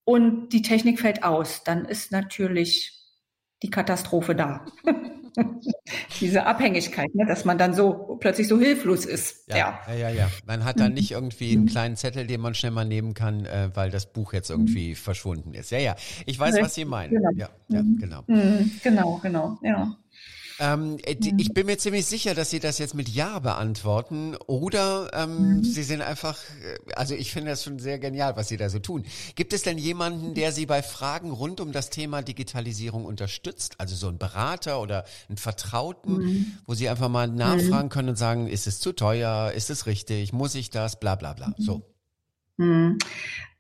und 0.04 0.50
die 0.50 0.62
Technik 0.62 1.00
fällt 1.00 1.24
aus, 1.24 1.64
dann 1.64 1.84
ist 1.84 2.12
natürlich 2.12 2.96
die 3.64 3.70
Katastrophe 3.70 4.36
da. 4.36 4.64
Diese 6.20 6.46
Abhängigkeit, 6.46 7.14
ne, 7.14 7.26
dass 7.26 7.44
man 7.44 7.58
dann 7.58 7.74
so 7.74 8.16
plötzlich 8.20 8.48
so 8.48 8.58
hilflos 8.58 9.04
ist. 9.04 9.48
ja, 9.48 9.56
Ja. 9.56 9.80
ja, 9.88 9.94
ja, 9.94 10.08
ja. 10.10 10.30
Man 10.46 10.64
hat 10.64 10.80
dann 10.80 10.94
nicht 10.94 11.10
irgendwie 11.12 11.52
einen 11.52 11.66
kleinen 11.66 11.96
Zettel, 11.96 12.26
den 12.26 12.40
man 12.40 12.54
schnell 12.54 12.72
mal 12.72 12.84
nehmen 12.84 13.14
kann, 13.14 13.44
äh, 13.46 13.70
weil 13.74 13.90
das 13.90 14.12
Buch 14.12 14.32
jetzt 14.32 14.50
irgendwie 14.50 14.94
verschwunden 14.94 15.54
ist. 15.54 15.70
Ja, 15.70 15.78
ja. 15.78 15.96
Ich 16.26 16.38
weiß, 16.38 16.56
was 16.60 16.74
Sie 16.74 16.84
meinen. 16.84 17.10
Genau. 17.10 17.30
Ja, 17.34 17.48
ja, 17.68 17.82
genau. 17.98 18.22
Mhm, 18.26 18.70
genau, 18.82 19.18
genau, 19.22 19.58
ja. 19.62 19.96
Ähm, 20.62 20.98
äh, 21.04 21.16
die- 21.16 21.32
ich 21.38 21.54
bin 21.54 21.64
mir 21.66 21.78
ziemlich 21.78 22.04
sicher, 22.04 22.34
dass 22.34 22.50
Sie 22.50 22.60
das 22.60 22.76
jetzt 22.78 22.94
mit 22.94 23.08
Ja 23.08 23.38
beantworten 23.38 24.36
oder 24.46 25.10
ähm, 25.14 25.64
Sie 25.64 25.82
sind 25.82 26.02
einfach, 26.02 26.36
äh, 26.62 26.92
also 26.94 27.14
ich 27.14 27.32
finde 27.32 27.50
das 27.50 27.64
schon 27.64 27.78
sehr 27.78 27.98
genial, 27.98 28.36
was 28.36 28.48
Sie 28.48 28.58
da 28.58 28.68
so 28.68 28.78
tun. 28.78 29.04
Gibt 29.36 29.54
es 29.54 29.62
denn 29.62 29.78
jemanden, 29.78 30.34
der 30.34 30.52
Sie 30.52 30.66
bei 30.66 30.82
Fragen 30.82 31.30
rund 31.30 31.60
um 31.60 31.72
das 31.72 31.88
Thema 31.88 32.20
Digitalisierung 32.20 33.06
unterstützt? 33.06 33.76
Also 33.78 33.96
so 33.96 34.08
ein 34.08 34.18
Berater 34.18 34.82
oder 34.82 35.04
einen 35.30 35.38
Vertrauten, 35.38 36.26
wo 36.66 36.74
Sie 36.74 36.90
einfach 36.90 37.08
mal 37.08 37.26
nachfragen 37.28 37.88
können 37.88 38.10
und 38.10 38.16
sagen, 38.16 38.46
ist 38.46 38.66
es 38.66 38.80
zu 38.80 38.92
teuer, 38.92 39.52
ist 39.52 39.70
es 39.70 39.86
richtig, 39.86 40.34
muss 40.34 40.54
ich 40.54 40.68
das, 40.68 41.00
bla 41.00 41.14
bla 41.14 41.32
bla. 41.32 41.54
So. 41.56 41.82
Hm. 42.58 42.98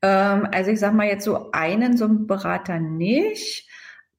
Ähm, 0.02 0.48
also 0.52 0.70
ich 0.70 0.78
sage 0.80 0.94
mal 0.94 1.06
jetzt 1.06 1.24
so 1.24 1.50
einen, 1.52 1.96
so 1.96 2.04
einen 2.04 2.26
Berater 2.26 2.78
nicht. 2.78 3.69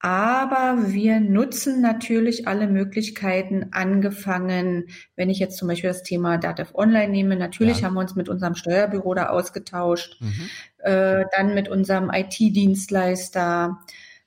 Aber 0.03 0.91
wir 0.91 1.19
nutzen 1.19 1.79
natürlich 1.81 2.47
alle 2.47 2.65
Möglichkeiten, 2.67 3.67
angefangen, 3.71 4.87
wenn 5.15 5.29
ich 5.29 5.37
jetzt 5.37 5.57
zum 5.57 5.67
Beispiel 5.67 5.89
das 5.91 6.01
Thema 6.01 6.37
DATEV 6.39 6.73
Online 6.73 7.09
nehme, 7.11 7.35
natürlich 7.35 7.81
Ja. 7.81 7.87
haben 7.87 7.93
wir 7.93 7.99
uns 8.01 8.15
mit 8.15 8.27
unserem 8.27 8.55
Steuerbüro 8.55 9.13
da 9.13 9.27
ausgetauscht, 9.29 10.19
Mhm. 10.19 10.49
äh, 10.79 11.25
dann 11.37 11.53
mit 11.53 11.69
unserem 11.69 12.09
IT-Dienstleister, 12.11 13.79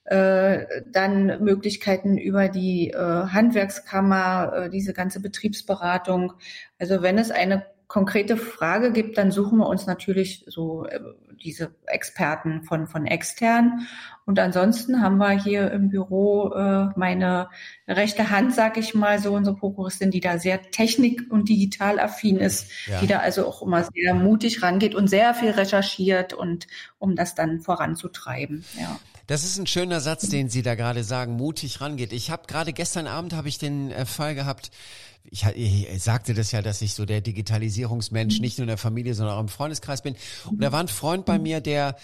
äh, 0.04 0.66
dann 0.92 1.42
Möglichkeiten 1.42 2.18
über 2.18 2.48
die 2.48 2.90
äh, 2.90 2.96
Handwerkskammer, 2.98 4.52
äh, 4.66 4.70
diese 4.70 4.92
ganze 4.92 5.20
Betriebsberatung. 5.20 6.34
Also 6.78 7.02
wenn 7.02 7.18
es 7.18 7.30
eine 7.32 7.64
konkrete 7.94 8.36
Frage 8.36 8.90
gibt, 8.90 9.18
dann 9.18 9.30
suchen 9.30 9.58
wir 9.58 9.68
uns 9.68 9.86
natürlich 9.86 10.44
so 10.48 10.84
äh, 10.84 10.98
diese 11.44 11.76
Experten 11.86 12.64
von, 12.64 12.88
von 12.88 13.06
extern. 13.06 13.86
Und 14.26 14.40
ansonsten 14.40 15.00
haben 15.00 15.18
wir 15.18 15.30
hier 15.30 15.70
im 15.70 15.90
Büro 15.90 16.52
äh, 16.54 16.86
meine 16.96 17.50
rechte 17.86 18.30
Hand, 18.30 18.52
sag 18.52 18.78
ich 18.78 18.96
mal, 18.96 19.20
so 19.20 19.32
unsere 19.32 19.54
Prokuristin, 19.54 20.10
die 20.10 20.18
da 20.18 20.38
sehr 20.40 20.60
technik- 20.72 21.30
und 21.30 21.48
digital 21.48 22.00
affin 22.00 22.38
ist, 22.38 22.68
Ja. 22.88 22.98
die 22.98 23.06
da 23.06 23.18
also 23.18 23.46
auch 23.46 23.62
immer 23.62 23.84
sehr 23.84 24.12
mutig 24.12 24.60
rangeht 24.60 24.96
und 24.96 25.06
sehr 25.06 25.32
viel 25.32 25.50
recherchiert 25.50 26.32
und 26.32 26.66
um 26.98 27.14
das 27.14 27.36
dann 27.36 27.60
voranzutreiben. 27.60 28.64
Ja. 28.76 28.98
Das 29.26 29.44
ist 29.44 29.58
ein 29.58 29.66
schöner 29.66 30.00
Satz, 30.00 30.28
den 30.28 30.50
Sie 30.50 30.62
da 30.62 30.74
gerade 30.74 31.02
sagen, 31.02 31.34
mutig 31.34 31.80
rangeht. 31.80 32.12
Ich 32.12 32.30
habe 32.30 32.46
gerade 32.46 32.72
gestern 32.72 33.06
Abend 33.06 33.32
habe 33.32 33.48
ich 33.48 33.58
den 33.58 33.90
äh, 33.90 34.04
Fall 34.04 34.34
gehabt. 34.34 34.70
Ich, 35.24 35.44
ich 35.44 36.02
sagte 36.02 36.34
das 36.34 36.52
ja, 36.52 36.60
dass 36.60 36.82
ich 36.82 36.92
so 36.92 37.06
der 37.06 37.22
Digitalisierungsmensch 37.22 38.40
nicht 38.40 38.58
nur 38.58 38.64
in 38.64 38.68
der 38.68 38.78
Familie, 38.78 39.14
sondern 39.14 39.36
auch 39.36 39.40
im 39.40 39.48
Freundeskreis 39.48 40.02
bin. 40.02 40.16
Und 40.44 40.60
da 40.60 40.70
war 40.70 40.80
ein 40.80 40.88
Freund 40.88 41.24
bei 41.24 41.38
mir, 41.38 41.60
der 41.60 41.96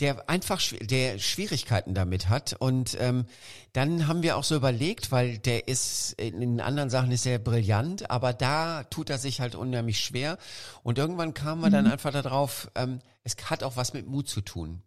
der 0.00 0.28
einfach 0.28 0.60
der 0.80 1.20
Schwierigkeiten 1.20 1.94
damit 1.94 2.28
hat 2.28 2.54
und 2.58 2.96
ähm, 3.00 3.26
dann 3.72 4.08
haben 4.08 4.24
wir 4.24 4.36
auch 4.36 4.42
so 4.42 4.56
überlegt, 4.56 5.12
weil 5.12 5.38
der 5.38 5.68
ist 5.68 6.14
in, 6.14 6.42
in 6.42 6.60
anderen 6.60 6.90
Sachen 6.90 7.12
ist 7.12 7.26
er 7.26 7.38
brillant, 7.38 8.10
aber 8.10 8.32
da 8.32 8.82
tut 8.84 9.08
er 9.08 9.18
sich 9.18 9.40
halt 9.40 9.54
unheimlich 9.54 10.00
schwer 10.00 10.38
und 10.82 10.98
irgendwann 10.98 11.32
kamen 11.32 11.62
wir 11.62 11.70
dann 11.70 11.86
einfach 11.86 12.10
darauf, 12.10 12.70
ähm, 12.74 12.98
es 13.22 13.36
hat 13.48 13.62
auch 13.62 13.76
was 13.76 13.92
mit 13.92 14.08
Mut 14.08 14.28
zu 14.28 14.40
tun. 14.40 14.82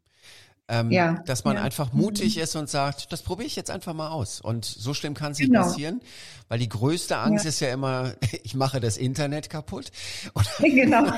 Ähm, 0.69 0.91
Ja, 0.91 1.23
dass 1.25 1.45
man 1.45 1.55
ja. 1.55 1.63
einfach 1.63 1.93
mutig 1.93 2.37
ist 2.37 2.55
und 2.57 2.69
sagt, 2.69 3.13
das 3.13 3.21
probiere 3.21 3.47
ich 3.47 3.55
jetzt 3.55 3.71
einfach 3.71 3.93
mal 3.93 4.09
aus. 4.09 4.41
Und 4.41 4.65
so 4.65 4.93
schlimm 4.93 5.13
kann 5.13 5.31
es 5.31 5.39
nicht 5.39 5.47
Genau. 5.49 5.61
passieren, 5.63 6.01
weil 6.49 6.59
die 6.59 6.67
größte 6.67 7.17
Angst 7.17 7.45
Ja. 7.45 7.49
ist 7.49 7.61
ja 7.61 7.71
immer, 7.71 8.13
ich 8.43 8.53
mache 8.53 8.81
das 8.81 8.97
Internet 8.97 9.49
kaputt. 9.49 9.91
Genau. 10.59 11.05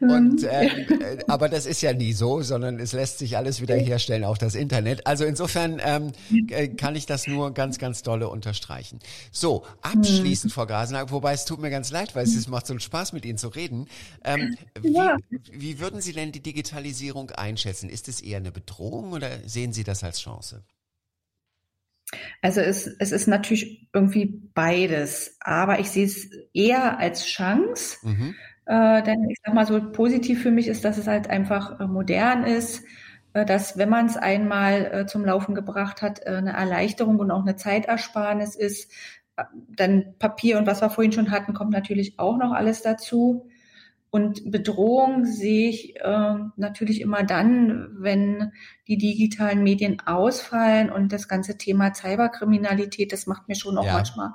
und 0.00 0.42
äh, 0.44 0.66
äh, 0.66 1.18
aber 1.28 1.48
das 1.48 1.66
ist 1.66 1.80
ja 1.82 1.92
nie 1.92 2.12
so, 2.12 2.42
sondern 2.42 2.78
es 2.78 2.92
lässt 2.92 3.18
sich 3.18 3.36
alles 3.36 3.60
wieder 3.60 3.74
herstellen, 3.76 4.24
auch 4.24 4.38
das 4.38 4.54
Internet. 4.54 5.06
Also 5.06 5.24
insofern 5.24 5.80
ähm, 5.84 6.12
äh, 6.50 6.68
kann 6.68 6.96
ich 6.96 7.06
das 7.06 7.26
nur 7.26 7.52
ganz, 7.54 7.78
ganz 7.78 8.02
dolle 8.02 8.28
unterstreichen. 8.28 8.98
So, 9.32 9.64
abschließend, 9.82 10.52
Frau 10.52 10.66
Grasenack, 10.66 11.10
wobei 11.10 11.32
es 11.32 11.44
tut 11.44 11.60
mir 11.60 11.70
ganz 11.70 11.90
leid, 11.90 12.14
weil 12.14 12.24
es 12.24 12.34
es 12.36 12.48
macht 12.48 12.66
so 12.66 12.72
einen 12.72 12.80
Spaß, 12.80 13.12
mit 13.12 13.24
Ihnen 13.24 13.38
zu 13.38 13.48
reden. 13.48 13.88
Ähm, 14.24 14.56
wie, 14.80 14.92
Ja. 14.94 15.16
wie 15.52 15.78
würden 15.80 16.00
Sie 16.00 16.12
denn 16.12 16.32
die 16.32 16.40
Digitalisierung 16.40 17.30
einschätzen? 17.48 17.90
Ist 17.90 18.08
es 18.08 18.20
eher 18.20 18.38
eine 18.38 18.52
Bedrohung 18.52 19.12
oder 19.12 19.48
sehen 19.48 19.72
Sie 19.72 19.84
das 19.84 20.04
als 20.04 20.20
Chance? 20.20 20.64
Also 22.42 22.60
es, 22.60 22.86
es 22.86 23.12
ist 23.12 23.26
natürlich 23.26 23.88
irgendwie 23.92 24.26
beides, 24.54 25.36
aber 25.40 25.78
ich 25.80 25.90
sehe 25.90 26.06
es 26.06 26.30
eher 26.54 26.98
als 26.98 27.26
Chance, 27.26 27.98
Mhm. 28.02 28.34
äh, 28.66 29.02
denn 29.02 29.28
ich 29.30 29.38
sag 29.44 29.54
mal 29.54 29.66
so 29.66 29.92
positiv 29.92 30.42
für 30.42 30.50
mich 30.50 30.68
ist, 30.68 30.84
dass 30.84 30.98
es 30.98 31.06
halt 31.06 31.28
einfach 31.28 31.80
äh, 31.80 31.86
modern 31.86 32.44
ist, 32.44 32.82
äh, 33.34 33.44
dass 33.44 33.76
wenn 33.76 33.88
man 33.90 34.06
es 34.06 34.16
einmal 34.16 34.86
äh, 34.86 35.06
zum 35.06 35.24
Laufen 35.24 35.54
gebracht 35.54 36.00
hat, 36.02 36.26
eine 36.26 36.52
Erleichterung 36.52 37.18
und 37.18 37.30
auch 37.30 37.42
eine 37.42 37.56
Zeitersparnis 37.56 38.54
ist. 38.56 38.90
Dann 39.68 40.14
Papier 40.18 40.58
und 40.58 40.66
was 40.66 40.80
wir 40.82 40.90
vorhin 40.90 41.12
schon 41.12 41.30
hatten, 41.30 41.54
kommt 41.54 41.70
natürlich 41.70 42.18
auch 42.18 42.38
noch 42.38 42.52
alles 42.52 42.82
dazu. 42.82 43.48
Und 44.10 44.50
Bedrohung 44.50 45.26
sehe 45.26 45.68
ich 45.68 45.96
äh, 45.96 46.34
natürlich 46.56 47.00
immer 47.02 47.24
dann, 47.24 47.90
wenn 47.98 48.52
die 48.86 48.96
digitalen 48.96 49.62
Medien 49.62 50.00
ausfallen 50.06 50.90
und 50.90 51.12
das 51.12 51.28
ganze 51.28 51.58
Thema 51.58 51.92
Cyberkriminalität, 51.94 53.12
das 53.12 53.26
macht 53.26 53.48
mir 53.48 53.54
schon 53.54 53.76
auch 53.76 53.84
Ja. 53.84 53.92
manchmal 53.92 54.28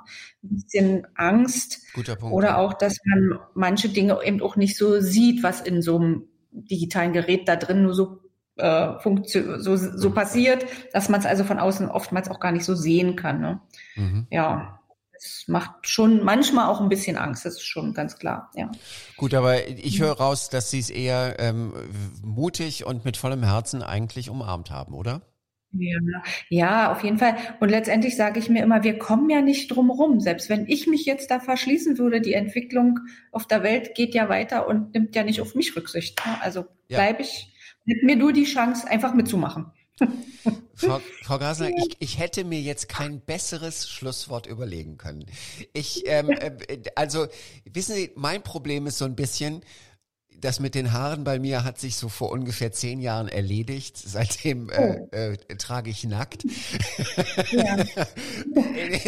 ein 0.44 0.48
bisschen 0.62 1.06
Angst. 1.16 1.82
Guter 1.92 2.14
Punkt. 2.16 2.34
Oder 2.34 2.58
auch, 2.58 2.74
dass 2.74 2.98
man 3.04 3.38
manche 3.54 3.88
Dinge 3.88 4.18
eben 4.24 4.40
auch 4.42 4.54
nicht 4.56 4.76
so 4.76 5.00
sieht, 5.00 5.42
was 5.42 5.60
in 5.60 5.82
so 5.82 5.96
einem 5.96 6.28
digitalen 6.52 7.12
Gerät 7.12 7.48
da 7.48 7.56
drin 7.56 7.82
nur 7.82 7.94
so 7.94 8.20
äh, 8.56 8.96
funktio- 9.00 9.58
so, 9.58 9.74
so 9.76 10.10
passiert, 10.12 10.64
dass 10.92 11.08
man 11.08 11.18
es 11.18 11.26
also 11.26 11.42
von 11.42 11.58
außen 11.58 11.88
oftmals 11.88 12.30
auch 12.30 12.38
gar 12.38 12.52
nicht 12.52 12.64
so 12.64 12.76
sehen 12.76 13.16
kann. 13.16 13.40
Ne? 13.40 13.60
Mhm. 13.96 14.26
Ja, 14.30 14.78
es 15.24 15.48
macht 15.48 15.88
schon 15.88 16.22
manchmal 16.22 16.68
auch 16.68 16.80
ein 16.80 16.88
bisschen 16.88 17.16
Angst, 17.16 17.44
das 17.44 17.54
ist 17.54 17.66
schon 17.66 17.94
ganz 17.94 18.18
klar. 18.18 18.50
Ja. 18.54 18.70
Gut, 19.16 19.32
aber 19.34 19.68
ich 19.68 20.00
höre 20.00 20.12
raus, 20.12 20.50
dass 20.50 20.70
Sie 20.70 20.78
es 20.78 20.90
eher 20.90 21.36
ähm, 21.38 21.72
mutig 22.22 22.84
und 22.84 23.04
mit 23.04 23.16
vollem 23.16 23.42
Herzen 23.42 23.82
eigentlich 23.82 24.28
umarmt 24.28 24.70
haben, 24.70 24.94
oder? 24.94 25.22
Ja, 25.76 25.98
ja, 26.50 26.92
auf 26.92 27.02
jeden 27.02 27.18
Fall. 27.18 27.36
Und 27.58 27.68
letztendlich 27.68 28.16
sage 28.16 28.38
ich 28.38 28.48
mir 28.48 28.62
immer, 28.62 28.84
wir 28.84 28.96
kommen 28.98 29.28
ja 29.28 29.40
nicht 29.40 29.68
drum 29.74 29.90
rum. 29.90 30.20
Selbst 30.20 30.48
wenn 30.48 30.68
ich 30.68 30.86
mich 30.86 31.04
jetzt 31.04 31.30
da 31.32 31.40
verschließen 31.40 31.98
würde, 31.98 32.20
die 32.20 32.34
Entwicklung 32.34 33.00
auf 33.32 33.46
der 33.48 33.62
Welt 33.64 33.94
geht 33.96 34.14
ja 34.14 34.28
weiter 34.28 34.68
und 34.68 34.94
nimmt 34.94 35.16
ja 35.16 35.24
nicht 35.24 35.40
auf 35.40 35.54
mich 35.56 35.74
Rücksicht. 35.74 36.24
ne? 36.24 36.40
Also 36.42 36.60
Ja. 36.88 36.98
bleibe 36.98 37.22
ich, 37.22 37.52
nimmt 37.86 38.04
mir 38.04 38.14
nur 38.16 38.32
die 38.32 38.44
Chance, 38.44 38.86
einfach 38.86 39.14
mitzumachen. 39.14 39.72
Frau, 40.74 41.00
Frau 41.22 41.38
Gasner, 41.38 41.70
ich, 41.70 41.96
ich 42.00 42.18
hätte 42.18 42.44
mir 42.44 42.60
jetzt 42.60 42.88
kein 42.88 43.20
besseres 43.20 43.88
Schlusswort 43.88 44.46
überlegen 44.46 44.98
können. 44.98 45.26
Ich, 45.72 46.02
ähm, 46.06 46.30
äh, 46.30 46.52
also, 46.96 47.26
wissen 47.64 47.94
Sie, 47.94 48.10
mein 48.16 48.42
Problem 48.42 48.86
ist 48.86 48.98
so 48.98 49.04
ein 49.04 49.14
bisschen, 49.14 49.62
das 50.40 50.60
mit 50.60 50.74
den 50.74 50.92
Haaren 50.92 51.24
bei 51.24 51.38
mir 51.38 51.64
hat 51.64 51.78
sich 51.78 51.96
so 51.96 52.08
vor 52.08 52.30
ungefähr 52.30 52.72
zehn 52.72 53.00
Jahren 53.00 53.28
erledigt. 53.28 53.96
Seitdem 53.96 54.70
äh, 54.70 55.00
oh. 55.00 55.16
äh, 55.16 55.36
trage 55.56 55.90
ich 55.90 56.04
nackt. 56.04 56.44
Ja. 57.50 57.76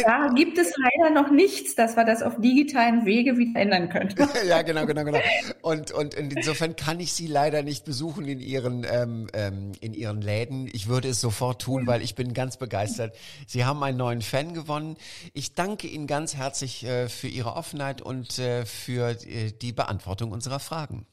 da 0.05 0.29
gibt 0.35 0.57
es 0.57 0.73
leider 0.77 1.13
noch 1.13 1.31
nichts, 1.31 1.75
dass 1.75 1.95
wir 1.95 2.05
das 2.05 2.21
auf 2.21 2.39
digitalen 2.39 3.05
Wege 3.05 3.37
wieder 3.37 3.59
ändern 3.59 3.89
können. 3.89 4.13
ja, 4.47 4.61
genau, 4.61 4.85
genau, 4.85 5.03
genau. 5.03 5.19
Und, 5.61 5.91
und 5.91 6.13
insofern 6.13 6.75
kann 6.75 6.99
ich 6.99 7.13
Sie 7.13 7.27
leider 7.27 7.63
nicht 7.63 7.85
besuchen 7.85 8.25
in 8.25 8.39
Ihren, 8.39 8.85
ähm, 8.89 9.27
ähm, 9.33 9.71
in 9.81 9.93
Ihren 9.93 10.21
Läden. 10.21 10.67
Ich 10.71 10.87
würde 10.87 11.09
es 11.09 11.21
sofort 11.21 11.61
tun, 11.61 11.87
weil 11.87 12.01
ich 12.01 12.15
bin 12.15 12.33
ganz 12.33 12.57
begeistert. 12.57 13.15
Sie 13.45 13.65
haben 13.65 13.83
einen 13.83 13.97
neuen 13.97 14.21
Fan 14.21 14.53
gewonnen. 14.53 14.97
Ich 15.33 15.53
danke 15.53 15.87
Ihnen 15.87 16.07
ganz 16.07 16.35
herzlich 16.35 16.85
äh, 16.85 17.09
für 17.09 17.27
Ihre 17.27 17.55
Offenheit 17.55 18.01
und 18.01 18.39
äh, 18.39 18.65
für 18.65 19.09
äh, 19.09 19.51
die 19.51 19.71
Beantwortung 19.71 20.31
unserer 20.31 20.59
Fragen. 20.59 21.05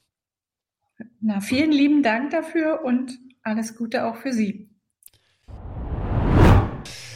Na, 1.20 1.40
vielen 1.40 1.72
lieben 1.72 2.02
Dank 2.02 2.30
dafür 2.30 2.84
und 2.84 3.18
alles 3.42 3.76
Gute 3.76 4.06
auch 4.06 4.16
für 4.16 4.32
Sie. 4.32 4.70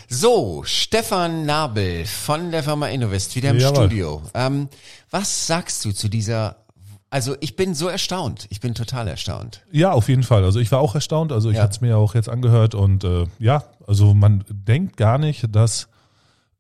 So, 0.09 0.63
Stefan 0.65 1.45
Nabel 1.45 2.07
von 2.07 2.51
der 2.51 2.63
Firma 2.63 2.89
Innovest 2.89 3.37
wieder 3.37 3.51
im 3.51 3.59
Jawohl. 3.59 3.77
Studio. 3.77 4.23
Ähm, 4.35 4.69
was 5.11 5.47
sagst 5.47 5.85
du 5.85 5.93
zu 5.93 6.09
dieser 6.09 6.65
also 7.11 7.37
ich 7.41 7.57
bin 7.57 7.75
so 7.75 7.89
erstaunt. 7.89 8.47
Ich 8.51 8.61
bin 8.61 8.75
total 8.75 9.09
erstaunt. 9.09 9.65
Ja, 9.71 9.93
auf 9.93 10.09
jeden 10.09 10.23
Fall. 10.23 10.45
Also 10.45 10.61
ich 10.61 10.71
war 10.71 10.81
auch 10.81 10.95
erstaunt. 10.95 11.33
Also 11.33 11.49
ich 11.51 11.57
ja. 11.57 11.63
hatte 11.63 11.73
es 11.73 11.81
mir 11.81 11.97
auch 11.97 12.15
jetzt 12.15 12.29
angehört 12.29 12.75
und 12.75 13.03
äh, 13.05 13.27
ja, 13.39 13.65
also 13.87 14.13
man 14.13 14.45
denkt 14.51 14.97
gar 14.99 15.17
nicht, 15.17 15.55
dass 15.55 15.89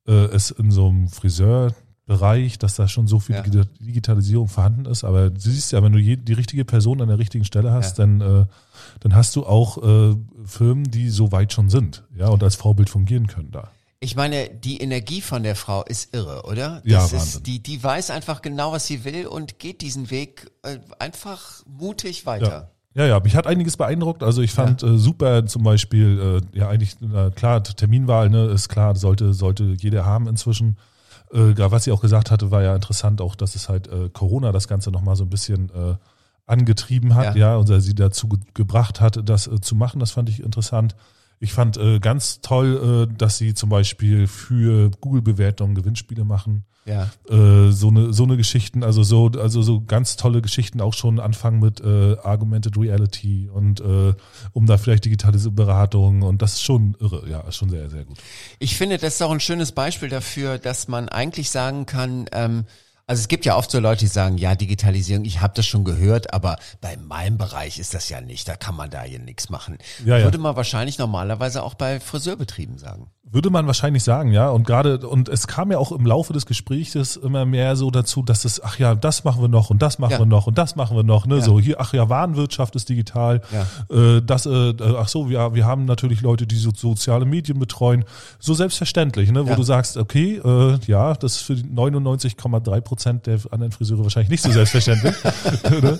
äh, 0.06 0.12
es 0.12 0.50
in 0.50 0.70
so 0.70 0.88
einem 0.88 1.08
Friseur 1.08 1.74
Bereich, 2.08 2.58
dass 2.58 2.74
da 2.74 2.88
schon 2.88 3.06
so 3.06 3.20
viel 3.20 3.36
ja. 3.36 3.42
Digitalisierung 3.42 4.48
vorhanden 4.48 4.86
ist. 4.86 5.04
Aber 5.04 5.28
du 5.28 5.38
siehst 5.38 5.72
ja, 5.72 5.82
wenn 5.82 5.92
du 5.92 6.00
die 6.00 6.32
richtige 6.32 6.64
Person 6.64 7.02
an 7.02 7.08
der 7.08 7.18
richtigen 7.18 7.44
Stelle 7.44 7.70
hast, 7.70 7.98
ja. 7.98 8.06
dann, 8.06 8.20
äh, 8.22 8.46
dann 9.00 9.14
hast 9.14 9.36
du 9.36 9.44
auch 9.44 9.76
äh, 9.76 10.16
Firmen, 10.46 10.90
die 10.90 11.10
so 11.10 11.32
weit 11.32 11.52
schon 11.52 11.68
sind, 11.68 12.04
ja, 12.16 12.28
und 12.28 12.42
als 12.42 12.56
Vorbild 12.56 12.88
fungieren 12.88 13.26
können 13.26 13.50
da. 13.50 13.68
Ich 14.00 14.16
meine, 14.16 14.48
die 14.48 14.80
Energie 14.80 15.20
von 15.20 15.42
der 15.42 15.54
Frau 15.54 15.84
ist 15.84 16.14
irre, 16.14 16.44
oder? 16.44 16.80
Das 16.82 16.90
ja, 16.90 17.04
ist, 17.04 17.12
Wahnsinn. 17.12 17.42
Die, 17.42 17.62
die 17.62 17.84
weiß 17.84 18.08
einfach 18.08 18.40
genau, 18.40 18.72
was 18.72 18.86
sie 18.86 19.04
will 19.04 19.26
und 19.26 19.58
geht 19.58 19.82
diesen 19.82 20.10
Weg 20.10 20.50
äh, 20.62 20.78
einfach 20.98 21.62
mutig 21.66 22.24
weiter. 22.24 22.48
Ja. 22.48 22.70
Ja, 22.94 23.06
ja, 23.06 23.20
mich 23.20 23.36
hat 23.36 23.46
einiges 23.46 23.76
beeindruckt. 23.76 24.22
Also 24.22 24.40
ich 24.40 24.50
fand 24.50 24.80
ja. 24.80 24.94
äh, 24.94 24.98
super 24.98 25.46
zum 25.46 25.62
Beispiel, 25.62 26.40
äh, 26.54 26.58
ja 26.58 26.68
eigentlich, 26.68 26.96
äh, 27.02 27.30
klar, 27.32 27.62
Terminwahl, 27.62 28.30
ne, 28.30 28.46
ist 28.46 28.70
klar, 28.70 28.96
sollte, 28.96 29.34
sollte 29.34 29.76
jeder 29.78 30.06
haben 30.06 30.26
inzwischen. 30.26 30.78
Äh, 31.32 31.54
was 31.56 31.84
sie 31.84 31.92
auch 31.92 32.00
gesagt 32.00 32.30
hatte, 32.30 32.50
war 32.50 32.62
ja 32.62 32.74
interessant 32.74 33.20
auch, 33.20 33.34
dass 33.34 33.54
es 33.54 33.68
halt 33.68 33.88
äh, 33.88 34.08
Corona 34.08 34.52
das 34.52 34.68
Ganze 34.68 34.90
nochmal 34.90 35.16
so 35.16 35.24
ein 35.24 35.30
bisschen 35.30 35.70
äh, 35.70 35.96
angetrieben 36.46 37.14
hat, 37.14 37.36
ja, 37.36 37.52
ja 37.52 37.56
und 37.56 37.66
sie 37.80 37.94
dazu 37.94 38.28
ge 38.28 38.38
gebracht 38.54 39.00
hat, 39.00 39.28
das 39.28 39.46
äh, 39.46 39.60
zu 39.60 39.74
machen. 39.74 40.00
Das 40.00 40.12
fand 40.12 40.28
ich 40.28 40.42
interessant. 40.42 40.96
Ich 41.40 41.52
fand 41.52 41.76
äh, 41.76 42.00
ganz 42.00 42.40
toll, 42.40 43.08
äh, 43.10 43.16
dass 43.16 43.38
sie 43.38 43.54
zum 43.54 43.70
Beispiel 43.70 44.26
für 44.26 44.90
Google-Bewertungen 45.00 45.74
Gewinnspiele 45.74 46.24
machen. 46.24 46.64
Ja. 46.88 47.10
Äh, 47.28 47.70
so 47.70 47.88
eine 47.88 48.14
so 48.14 48.24
eine 48.24 48.38
Geschichten, 48.38 48.82
also 48.82 49.02
so 49.02 49.30
also 49.38 49.60
so 49.60 49.82
ganz 49.82 50.16
tolle 50.16 50.40
Geschichten 50.40 50.80
auch 50.80 50.94
schon 50.94 51.20
anfangen 51.20 51.60
mit 51.60 51.80
äh, 51.80 52.16
Argumented 52.22 52.78
Reality 52.78 53.50
und 53.52 53.80
äh, 53.80 54.14
um 54.52 54.66
da 54.66 54.78
vielleicht 54.78 55.04
digitale 55.04 55.38
Beratung 55.50 56.22
und 56.22 56.40
das 56.40 56.54
ist 56.54 56.62
schon 56.62 56.96
irre, 56.98 57.28
ja, 57.28 57.40
ist 57.40 57.56
schon 57.56 57.68
sehr 57.68 57.90
sehr 57.90 58.06
gut. 58.06 58.16
Ich 58.58 58.76
finde, 58.76 58.96
das 58.96 59.16
ist 59.16 59.22
auch 59.22 59.30
ein 59.30 59.40
schönes 59.40 59.72
Beispiel 59.72 60.08
dafür, 60.08 60.56
dass 60.58 60.88
man 60.88 61.10
eigentlich 61.10 61.50
sagen 61.50 61.84
kann. 61.84 62.26
Ähm, 62.32 62.64
also 63.08 63.20
es 63.20 63.28
gibt 63.28 63.46
ja 63.46 63.56
oft 63.56 63.70
so 63.70 63.80
Leute, 63.80 64.00
die 64.00 64.06
sagen, 64.06 64.36
ja, 64.36 64.54
Digitalisierung, 64.54 65.24
ich 65.24 65.40
habe 65.40 65.54
das 65.56 65.66
schon 65.66 65.82
gehört, 65.82 66.34
aber 66.34 66.58
bei 66.82 66.96
meinem 66.98 67.38
Bereich 67.38 67.78
ist 67.78 67.94
das 67.94 68.10
ja 68.10 68.20
nicht, 68.20 68.46
da 68.46 68.54
kann 68.54 68.76
man 68.76 68.90
da 68.90 69.02
hier 69.02 69.18
nichts 69.18 69.48
machen. 69.48 69.78
Ja, 70.04 70.22
Würde 70.22 70.36
ja. 70.36 70.42
man 70.42 70.56
wahrscheinlich 70.56 70.98
normalerweise 70.98 71.62
auch 71.62 71.72
bei 71.72 72.00
Friseurbetrieben 72.00 72.76
sagen. 72.76 73.10
Würde 73.30 73.50
man 73.50 73.66
wahrscheinlich 73.66 74.02
sagen, 74.04 74.32
ja. 74.32 74.48
Und 74.48 74.66
gerade, 74.66 75.06
und 75.06 75.28
es 75.28 75.46
kam 75.46 75.70
ja 75.70 75.78
auch 75.78 75.92
im 75.92 76.06
Laufe 76.06 76.32
des 76.32 76.46
Gesprächs 76.46 77.16
immer 77.16 77.44
mehr 77.44 77.76
so 77.76 77.90
dazu, 77.90 78.22
dass 78.22 78.44
es, 78.44 78.62
ach 78.62 78.78
ja, 78.78 78.94
das 78.94 79.24
machen 79.24 79.42
wir 79.42 79.48
noch 79.48 79.70
und 79.70 79.82
das 79.82 79.98
machen 79.98 80.12
ja. 80.12 80.18
wir 80.20 80.26
noch 80.26 80.46
und 80.46 80.56
das 80.56 80.76
machen 80.76 80.96
wir 80.96 81.02
noch, 81.02 81.26
ne? 81.26 81.36
Ja. 81.36 81.42
So, 81.42 81.60
hier, 81.60 81.80
ach 81.80 81.92
ja, 81.92 82.08
Warenwirtschaft 82.08 82.74
ist 82.76 82.88
digital. 82.88 83.42
Ja. 83.52 83.94
Äh, 83.94 84.22
das, 84.22 84.46
äh, 84.46 84.74
ach 84.98 85.08
so, 85.08 85.28
ja, 85.28 85.54
wir 85.54 85.66
haben 85.66 85.84
natürlich 85.84 86.22
Leute, 86.22 86.46
die 86.46 86.56
so 86.56 86.70
soziale 86.74 87.26
Medien 87.26 87.58
betreuen. 87.58 88.04
So 88.38 88.54
selbstverständlich, 88.54 89.30
ne? 89.30 89.46
Wo 89.46 89.54
du 89.54 89.62
sagst, 89.62 89.98
okay, 89.98 90.40
äh, 90.42 90.78
ja, 90.86 91.14
das 91.14 91.36
ist 91.36 91.42
für 91.42 91.54
die 91.54 91.64
99,3 91.64 92.80
Prozent 92.80 93.26
der 93.26 93.40
anderen 93.50 93.72
Friseure 93.72 94.04
wahrscheinlich 94.04 94.30
nicht 94.30 94.42
so 94.42 94.50
selbstverständlich. 94.50 95.14
ne? 95.82 95.98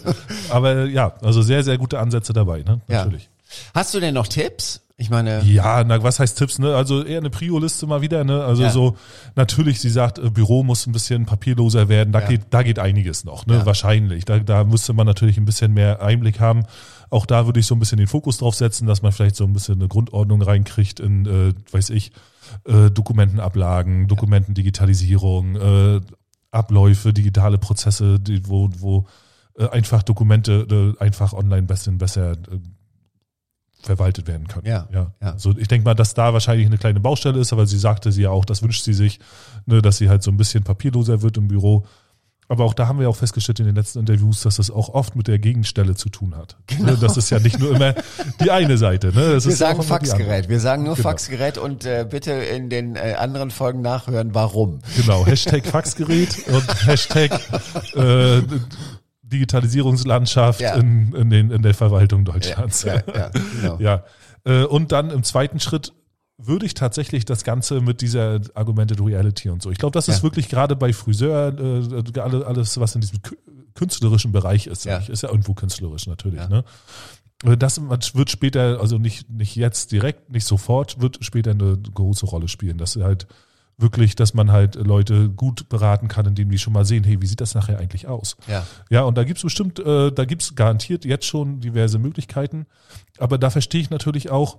Aber 0.51 0.87
ja, 0.87 1.13
also 1.23 1.43
sehr, 1.43 1.63
sehr 1.63 1.77
gute 1.77 1.99
Ansätze 1.99 2.33
dabei, 2.33 2.63
ne? 2.63 2.81
Natürlich. 2.89 3.29
Hast 3.75 3.95
du 3.95 4.01
denn 4.01 4.15
noch 4.15 4.27
Tipps? 4.27 4.81
Ich 5.01 5.11
meine. 5.11 5.43
Ja, 5.45 5.85
na, 5.85 6.03
was 6.03 6.19
heißt 6.19 6.37
Tipps, 6.37 6.59
ne? 6.59 6.75
Also 6.75 7.05
eher 7.05 7.19
eine 7.19 7.31
Prio-Liste 7.31 7.87
mal 7.87 8.03
wieder, 8.03 8.25
ne? 8.25 8.43
Also 8.43 8.65
ja. 8.65 8.71
so, 8.71 8.97
natürlich, 9.37 9.81
sie 9.81 9.91
sagt, 9.91 10.19
äh, 10.19 10.29
Büro 10.29 10.65
muss 10.65 10.89
ein 10.89 10.93
bisschen 10.93 11.25
papierloser 11.25 11.89
werden, 11.89 12.13
da 12.13 12.21
ja. 12.21 12.27
geht, 12.27 12.41
da 12.51 12.65
geht 12.65 12.81
einiges 12.81 13.25
noch, 13.25 13.47
ne? 13.47 13.59
Ja. 13.59 13.67
Wahrscheinlich. 13.67 14.25
Da, 14.25 14.41
da 14.41 14.65
müsste 14.65 14.95
man 14.95 15.07
natürlich 15.07 15.39
ein 15.39 15.45
bisschen 15.45 15.73
mehr 15.73 16.03
Einblick 16.03 16.41
haben. 16.41 16.65
Auch 17.11 17.27
da 17.27 17.47
würde 17.47 17.61
ich 17.61 17.67
so 17.67 17.77
ein 17.77 17.79
bisschen 17.79 17.99
den 17.99 18.09
Fokus 18.09 18.39
drauf 18.39 18.57
setzen, 18.57 18.89
dass 18.89 19.01
man 19.01 19.13
vielleicht 19.13 19.37
so 19.37 19.45
ein 19.45 19.53
bisschen 19.53 19.77
eine 19.77 19.87
Grundordnung 19.87 20.43
reinkriegt 20.43 20.99
in, 20.99 21.27
äh, 21.27 21.55
weiß 21.73 21.91
ich, 21.91 22.11
äh, 22.65 22.91
Dokumentenablagen, 22.91 24.09
Dokumentendigitalisierung, 24.09 25.57
äh, 25.57 26.01
Abläufe, 26.51 27.13
digitale 27.13 27.59
Prozesse, 27.59 28.19
die, 28.19 28.49
wo, 28.49 28.69
wo 28.77 29.07
äh, 29.57 29.69
einfach 29.69 30.03
Dokumente 30.03 30.97
äh, 30.99 31.03
einfach 31.03 31.35
online 31.35 31.63
besser, 31.69 31.93
besser 31.93 32.33
äh, 32.33 32.37
verwaltet 33.89 34.27
werden 34.29 34.47
können. 34.47 34.67
Ja, 34.67 34.87
ja. 34.93 35.13
ja. 35.21 35.39
So, 35.39 35.57
ich 35.57 35.67
denke 35.67 35.85
mal, 35.85 35.95
dass 35.95 36.15
da 36.15 36.33
wahrscheinlich 36.33 36.67
eine 36.67 36.79
kleine 36.79 37.01
Baustelle 37.01 37.41
ist, 37.41 37.53
aber 37.53 37.67
sie 37.67 37.79
sagte 37.79 38.13
sie 38.13 38.23
ja 38.23 38.31
auch, 38.31 38.45
das 38.45 38.63
wünscht 38.63 38.85
sie 38.85 38.93
sich, 38.93 39.19
ne, 39.67 39.83
dass 39.83 39.97
sie 39.97 40.09
halt 40.09 40.23
so 40.23 40.31
ein 40.31 40.37
bisschen 40.37 40.63
papierloser 40.63 41.23
wird 41.23 41.37
im 41.39 41.49
Büro. 41.49 41.85
Aber 42.51 42.65
auch 42.65 42.73
da 42.73 42.89
haben 42.89 42.99
wir 42.99 43.11
auch 43.11 43.17
festgestellt 43.17 43.61
in 43.61 43.67
den 43.67 43.75
letzten 43.75 43.99
Interviews, 43.99 44.41
dass 44.41 44.57
das 44.57 44.71
auch 44.71 44.89
oft 44.89 45.17
mit 45.17 45.29
der 45.29 45.39
Gegenstelle 45.39 45.95
zu 45.95 46.09
tun 46.09 46.35
hat. 46.35 46.57
Ne, 46.71 46.77
genau. 46.77 46.95
Das 46.95 47.19
ist 47.19 47.29
ja 47.29 47.39
nicht 47.39 47.59
nur 47.59 47.75
immer 47.75 47.95
die 48.43 48.51
eine 48.51 48.79
Seite. 48.79 49.09
Ne? 49.09 49.35
Das 49.35 49.47
wir 49.47 49.55
sagen 49.55 49.83
Faxgerät. 49.83 50.49
Wir 50.49 50.61
sagen 50.61 50.85
nur 50.85 50.95
genau. 50.95 51.09
Faxgerät 51.09 51.59
und 51.59 51.85
äh, 51.85 52.07
bitte 52.09 52.33
in 52.33 52.71
den 52.71 52.97
äh, 52.97 53.17
anderen 53.19 53.51
Folgen 53.51 53.83
nachhören, 53.83 54.35
warum. 54.35 54.81
Genau. 54.97 55.27
Hashtag 55.27 55.67
Faxgerät 55.67 56.47
und 56.49 56.87
Hashtag 56.87 57.39
äh, 57.95 58.41
Digitalisierungslandschaft 59.29 60.61
ja. 60.61 60.75
in, 60.75 61.13
in, 61.15 61.31
den, 61.31 61.51
in 61.51 61.63
der 61.63 61.75
Verwaltung 61.75 62.25
Deutschlands. 62.25 62.83
Ja, 62.89 63.03
ja, 63.15 63.31
genau. 63.31 63.79
ja. 63.81 64.05
Äh, 64.45 64.65
und 64.65 64.93
dann 64.93 65.11
im 65.11 65.23
zweiten 65.23 65.61
Schritt 65.61 65.93
würde 66.39 66.67
ich 66.67 66.75
tatsächlich 66.75 67.25
das 67.25 67.43
Ganze 67.43 67.81
mit 67.81 68.01
dieser 68.01 68.41
Augmented 68.55 69.01
Reality 69.01 69.51
und 69.51 69.61
so. 69.61 69.71
Ich 69.71 69.79
glaube, 69.79 69.93
das 69.93 70.09
ist 70.09 70.23
wirklich 70.23 70.49
gerade 70.49 70.77
bei 70.77 70.93
Friseur, 70.93 71.53
äh, 71.59 72.21
alles, 72.21 72.79
was 72.79 72.95
in 72.95 73.01
diesem 73.01 73.19
künstlerischen 73.75 74.33
Bereich 74.33 74.69
ist, 74.69 74.85
ja. 74.85 74.99
ist 74.99 75.23
ja 75.23 75.31
irgendwo 75.31 75.55
künstlerisch 75.55 76.07
natürlich. 76.07 76.49
Ne? 76.49 76.65
Äh, 77.45 77.57
das 77.57 77.81
wird 77.81 78.31
später, 78.31 78.81
also 78.81 78.99
nicht, 78.99 79.29
nicht 79.31 79.57
jetzt 79.57 79.93
direkt, 79.93 80.31
nicht 80.31 80.47
sofort, 80.47 81.01
wird 81.01 81.19
später 81.23 81.51
eine 81.51 81.77
große 81.77 82.27
Rolle 82.27 82.49
spielen, 82.49 82.79
dass 82.79 82.97
halt 82.97 83.27
wirklich, 83.79 84.17
dass 84.17 84.35
man 84.35 84.51
halt 84.51 84.75
Leute 84.75 85.31
gut 85.31 85.69
beraten 85.69 86.09
kann, 86.09 86.27
indem 86.27 86.51
die 86.51 86.59
schon 86.59 86.73
mal 86.73 86.85
sehen, 86.85 87.05
hey, 87.05 87.23
wie 87.23 87.27
sieht 87.27 87.41
das 87.41 87.55
nachher 87.55 87.79
eigentlich 87.79 88.09
aus? 88.09 88.37
Ja. 88.49 88.67
Ja, 88.91 89.03
und 89.03 89.17
da 89.17 89.25
gibt's 89.25 89.43
bestimmt, 89.43 89.79
äh, 89.79 90.11
da 90.13 90.25
gibt's 90.25 90.57
garantiert 90.57 91.05
jetzt 91.05 91.27
schon 91.27 91.61
diverse 91.61 91.99
Möglichkeiten. 91.99 92.67
Aber 93.19 93.39
da 93.39 93.51
verstehe 93.51 93.81
ich 93.81 93.91
natürlich 93.91 94.31
auch 94.31 94.59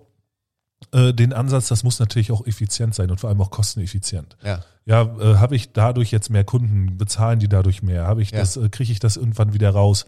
äh, 0.94 1.14
den 1.14 1.34
Ansatz, 1.34 1.68
das 1.68 1.84
muss 1.84 2.00
natürlich 2.00 2.32
auch 2.32 2.48
effizient 2.48 2.96
sein 2.96 3.12
und 3.12 3.20
vor 3.20 3.30
allem 3.30 3.42
auch 3.42 3.52
kosteneffizient. 3.52 4.38
Ja. 4.44 4.64
Ja, 4.86 5.04
äh, 5.04 5.36
habe 5.36 5.56
ich 5.56 5.74
dadurch 5.74 6.10
jetzt 6.10 6.30
mehr 6.30 6.44
Kunden, 6.44 6.98
bezahlen 6.98 7.40
die 7.40 7.50
dadurch 7.50 7.84
mehr? 7.84 8.08
Habe 8.08 8.24
ich 8.24 8.32
ja. 8.32 8.40
das, 8.40 8.58
äh, 8.58 8.70
kriege 8.70 8.92
ich 8.92 9.00
das 9.00 9.18
irgendwann 9.18 9.54
wieder 9.54 9.70
raus? 9.70 10.06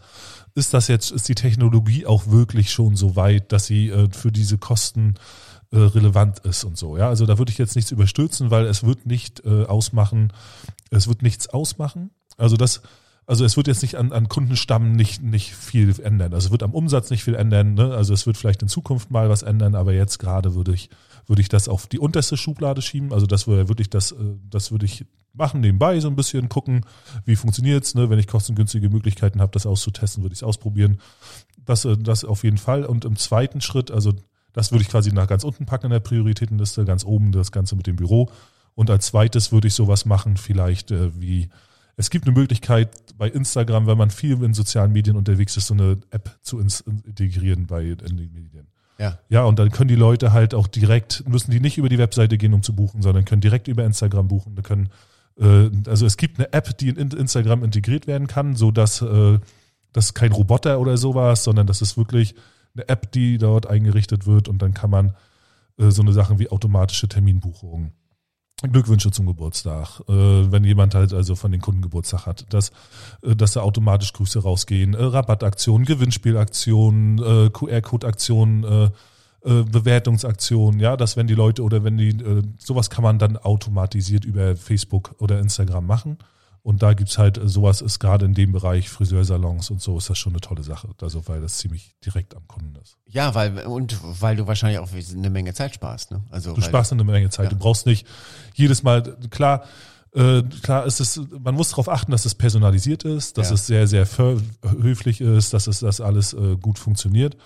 Ist 0.54 0.74
das 0.74 0.88
jetzt, 0.88 1.12
ist 1.12 1.28
die 1.28 1.34
Technologie 1.34 2.06
auch 2.06 2.26
wirklich 2.28 2.72
schon 2.72 2.96
so 2.96 3.14
weit, 3.14 3.52
dass 3.52 3.66
sie 3.66 3.90
äh, 3.90 4.08
für 4.10 4.32
diese 4.32 4.58
Kosten 4.58 5.14
äh, 5.72 5.78
relevant 5.78 6.40
ist 6.40 6.64
und 6.64 6.76
so. 6.76 6.96
Ja, 6.96 7.08
also 7.08 7.26
da 7.26 7.38
würde 7.38 7.50
ich 7.50 7.58
jetzt 7.58 7.76
nichts 7.76 7.90
überstürzen, 7.90 8.50
weil 8.50 8.66
es 8.66 8.84
wird 8.84 9.06
nicht 9.06 9.44
äh, 9.44 9.64
ausmachen, 9.64 10.32
es 10.90 11.08
wird 11.08 11.22
nichts 11.22 11.48
ausmachen. 11.48 12.10
Also 12.36 12.56
das, 12.56 12.82
also 13.26 13.44
es 13.44 13.56
wird 13.56 13.68
jetzt 13.68 13.82
nicht 13.82 13.96
an, 13.96 14.12
an 14.12 14.28
Kundenstamm 14.28 14.92
nicht, 14.92 15.22
nicht 15.22 15.54
viel 15.54 15.98
ändern. 16.00 16.34
Also 16.34 16.46
es 16.46 16.50
wird 16.50 16.62
am 16.62 16.74
Umsatz 16.74 17.10
nicht 17.10 17.24
viel 17.24 17.34
ändern. 17.34 17.74
Ne? 17.74 17.94
Also 17.94 18.12
es 18.12 18.26
wird 18.26 18.36
vielleicht 18.36 18.62
in 18.62 18.68
Zukunft 18.68 19.10
mal 19.10 19.30
was 19.30 19.42
ändern, 19.42 19.74
aber 19.74 19.92
jetzt 19.92 20.18
gerade 20.18 20.54
würde 20.54 20.74
ich, 20.74 20.90
würde 21.26 21.40
ich 21.40 21.48
das 21.48 21.68
auf 21.68 21.86
die 21.86 21.98
unterste 21.98 22.36
Schublade 22.36 22.82
schieben. 22.82 23.12
Also 23.12 23.26
das 23.26 23.46
würde 23.46 23.68
wirklich 23.68 23.88
das, 23.88 24.12
äh, 24.12 24.16
das 24.50 24.72
würde 24.72 24.86
ich 24.86 25.06
machen 25.34 25.62
nebenbei 25.62 25.98
so 26.00 26.08
ein 26.08 26.16
bisschen 26.16 26.50
gucken, 26.50 26.84
wie 27.24 27.36
funktioniert's. 27.36 27.94
Ne? 27.94 28.10
Wenn 28.10 28.18
ich 28.18 28.26
kostengünstige 28.26 28.90
Möglichkeiten 28.90 29.40
habe, 29.40 29.52
das 29.52 29.64
auszutesten, 29.64 30.22
würde 30.22 30.34
ich 30.34 30.40
es 30.40 30.42
ausprobieren. 30.42 31.00
Das, 31.64 31.84
äh, 31.84 31.96
das 31.96 32.24
auf 32.24 32.44
jeden 32.44 32.58
Fall. 32.58 32.84
Und 32.84 33.04
im 33.04 33.16
zweiten 33.16 33.60
Schritt, 33.60 33.90
also 33.90 34.12
Das 34.52 34.72
würde 34.72 34.82
ich 34.82 34.88
quasi 34.88 35.12
nach 35.12 35.26
ganz 35.26 35.44
unten 35.44 35.66
packen 35.66 35.86
in 35.86 35.92
der 35.92 36.00
Prioritätenliste, 36.00 36.84
ganz 36.84 37.04
oben 37.04 37.32
das 37.32 37.52
Ganze 37.52 37.76
mit 37.76 37.86
dem 37.86 37.96
Büro. 37.96 38.30
Und 38.74 38.90
als 38.90 39.06
zweites 39.06 39.52
würde 39.52 39.68
ich 39.68 39.74
sowas 39.74 40.04
machen, 40.04 40.36
vielleicht 40.36 40.90
äh, 40.90 41.10
wie, 41.20 41.48
es 41.96 42.10
gibt 42.10 42.26
eine 42.26 42.38
Möglichkeit 42.38 42.90
bei 43.16 43.28
Instagram, 43.28 43.86
wenn 43.86 43.98
man 43.98 44.10
viel 44.10 44.42
in 44.42 44.54
sozialen 44.54 44.92
Medien 44.92 45.16
unterwegs 45.16 45.56
ist, 45.56 45.66
so 45.66 45.74
eine 45.74 45.98
App 46.10 46.38
zu 46.42 46.58
integrieren 46.58 47.66
bei 47.66 47.84
in 47.84 48.16
den 48.16 48.32
Medien. 48.32 48.66
Ja. 48.98 49.18
ja, 49.28 49.44
und 49.44 49.58
dann 49.58 49.70
können 49.70 49.88
die 49.88 49.96
Leute 49.96 50.32
halt 50.32 50.54
auch 50.54 50.68
direkt, 50.68 51.26
müssen 51.28 51.50
die 51.50 51.60
nicht 51.60 51.76
über 51.76 51.88
die 51.88 51.98
Webseite 51.98 52.38
gehen, 52.38 52.54
um 52.54 52.62
zu 52.62 52.74
buchen, 52.74 53.02
sondern 53.02 53.24
können 53.24 53.40
direkt 53.40 53.66
über 53.66 53.84
Instagram 53.84 54.28
buchen. 54.28 54.54
Die 54.54 54.62
können, 54.62 54.90
äh, 55.38 55.70
also 55.88 56.06
es 56.06 56.16
gibt 56.16 56.38
eine 56.38 56.52
App, 56.52 56.76
die 56.78 56.90
in 56.90 57.10
Instagram 57.10 57.64
integriert 57.64 58.06
werden 58.06 58.28
kann, 58.28 58.54
so 58.54 58.70
dass 58.70 59.02
äh, 59.02 59.38
das 59.92 60.14
kein 60.14 60.32
Roboter 60.32 60.78
oder 60.78 60.96
sowas, 60.96 61.42
sondern 61.42 61.66
das 61.66 61.82
ist 61.82 61.96
wirklich 61.96 62.34
eine 62.74 62.88
App, 62.88 63.12
die 63.12 63.38
dort 63.38 63.66
eingerichtet 63.66 64.26
wird 64.26 64.48
und 64.48 64.62
dann 64.62 64.74
kann 64.74 64.90
man 64.90 65.14
äh, 65.78 65.90
so 65.90 66.02
eine 66.02 66.12
Sachen 66.12 66.38
wie 66.38 66.50
automatische 66.50 67.08
Terminbuchungen 67.08 67.92
Glückwünsche 68.70 69.10
zum 69.10 69.26
Geburtstag, 69.26 70.02
äh, 70.08 70.12
wenn 70.12 70.62
jemand 70.62 70.94
halt 70.94 71.12
also 71.12 71.34
von 71.34 71.50
den 71.50 71.60
Kunden 71.60 71.82
Geburtstag 71.82 72.26
hat, 72.26 72.46
dass, 72.50 72.70
äh, 73.22 73.34
dass 73.34 73.54
da 73.54 73.62
automatisch 73.62 74.12
Grüße 74.12 74.40
rausgehen, 74.40 74.94
Rabattaktionen, 74.94 75.84
Gewinnspielaktionen, 75.84 77.52
QR-Code-Aktionen, 77.52 78.90
Bewertungsaktionen, 79.44 80.78
ja, 80.78 80.96
dass 80.96 81.16
wenn 81.16 81.26
die 81.26 81.34
Leute 81.34 81.64
oder 81.64 81.82
wenn 81.82 81.98
die, 81.98 82.16
sowas 82.58 82.90
kann 82.90 83.02
man 83.02 83.18
dann 83.18 83.36
automatisiert 83.36 84.24
über 84.24 84.54
Facebook 84.54 85.16
oder 85.18 85.40
Instagram 85.40 85.84
machen. 85.84 86.18
Und 86.62 86.82
da 86.82 86.94
gibt's 86.94 87.18
halt, 87.18 87.38
äh, 87.38 87.48
sowas 87.48 87.80
ist 87.80 87.98
gerade 87.98 88.24
in 88.24 88.34
dem 88.34 88.52
Bereich 88.52 88.88
Friseursalons 88.88 89.70
und 89.70 89.82
so 89.82 89.98
ist 89.98 90.08
das 90.10 90.18
schon 90.18 90.32
eine 90.32 90.40
tolle 90.40 90.62
Sache. 90.62 90.88
Also 91.00 91.26
weil 91.26 91.40
das 91.40 91.58
ziemlich 91.58 91.96
direkt 92.04 92.36
am 92.36 92.46
Kunden 92.46 92.76
ist. 92.80 92.96
Ja, 93.06 93.34
weil, 93.34 93.66
und 93.66 93.98
weil 94.20 94.36
du 94.36 94.46
wahrscheinlich 94.46 94.78
auch 94.78 94.88
eine 94.92 95.30
Menge 95.30 95.54
Zeit 95.54 95.74
sparst, 95.74 96.12
ne? 96.12 96.22
Also. 96.30 96.54
Du 96.54 96.60
sparst 96.60 96.92
eine 96.92 97.04
Menge 97.04 97.30
Zeit. 97.30 97.46
Ja. 97.46 97.50
Du 97.50 97.56
brauchst 97.56 97.86
nicht 97.86 98.06
jedes 98.54 98.84
Mal, 98.84 99.02
klar, 99.30 99.64
äh, 100.14 100.42
klar 100.62 100.86
ist 100.86 101.00
es, 101.00 101.20
man 101.42 101.54
muss 101.54 101.70
darauf 101.70 101.88
achten, 101.88 102.12
dass 102.12 102.26
es 102.26 102.34
personalisiert 102.34 103.02
ist, 103.02 103.38
dass 103.38 103.48
ja. 103.48 103.54
es 103.54 103.66
sehr, 103.66 103.86
sehr 103.88 104.06
höflich 104.80 105.20
ist, 105.20 105.54
dass 105.54 105.66
es 105.66 105.80
das 105.80 106.00
alles 106.00 106.32
äh, 106.32 106.56
gut 106.60 106.78
funktioniert. 106.78 107.36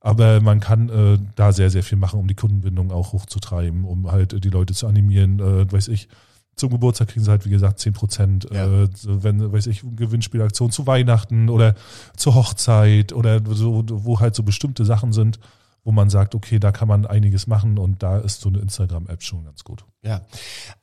Aber 0.00 0.40
man 0.40 0.60
kann 0.60 0.88
äh, 0.88 1.18
da 1.34 1.52
sehr, 1.52 1.70
sehr 1.70 1.82
viel 1.82 1.96
machen, 1.98 2.20
um 2.20 2.28
die 2.28 2.34
Kundenbindung 2.34 2.92
auch 2.92 3.12
hochzutreiben, 3.14 3.84
um 3.84 4.12
halt 4.12 4.44
die 4.44 4.50
Leute 4.50 4.74
zu 4.74 4.86
animieren, 4.86 5.40
äh, 5.40 5.72
weiß 5.72 5.88
ich 5.88 6.08
zum 6.56 6.70
Geburtstag 6.70 7.08
kriegen 7.08 7.24
sie 7.24 7.30
halt, 7.30 7.44
wie 7.44 7.50
gesagt, 7.50 7.78
zehn 7.78 7.92
Prozent, 7.92 8.48
ja. 8.50 8.66
äh, 8.66 8.88
wenn, 9.04 9.52
weiß 9.52 9.66
ich, 9.66 9.82
Gewinnspielaktion 9.94 10.70
zu 10.70 10.86
Weihnachten 10.86 11.50
oder 11.50 11.74
zur 12.16 12.34
Hochzeit 12.34 13.12
oder 13.12 13.40
so, 13.46 13.84
wo 13.88 14.20
halt 14.20 14.34
so 14.34 14.42
bestimmte 14.42 14.84
Sachen 14.86 15.12
sind, 15.12 15.38
wo 15.84 15.92
man 15.92 16.10
sagt, 16.10 16.34
okay, 16.34 16.58
da 16.58 16.72
kann 16.72 16.88
man 16.88 17.06
einiges 17.06 17.46
machen 17.46 17.78
und 17.78 18.02
da 18.02 18.18
ist 18.18 18.40
so 18.40 18.48
eine 18.48 18.58
Instagram-App 18.58 19.22
schon 19.22 19.44
ganz 19.44 19.62
gut. 19.62 19.84
Ja, 20.02 20.22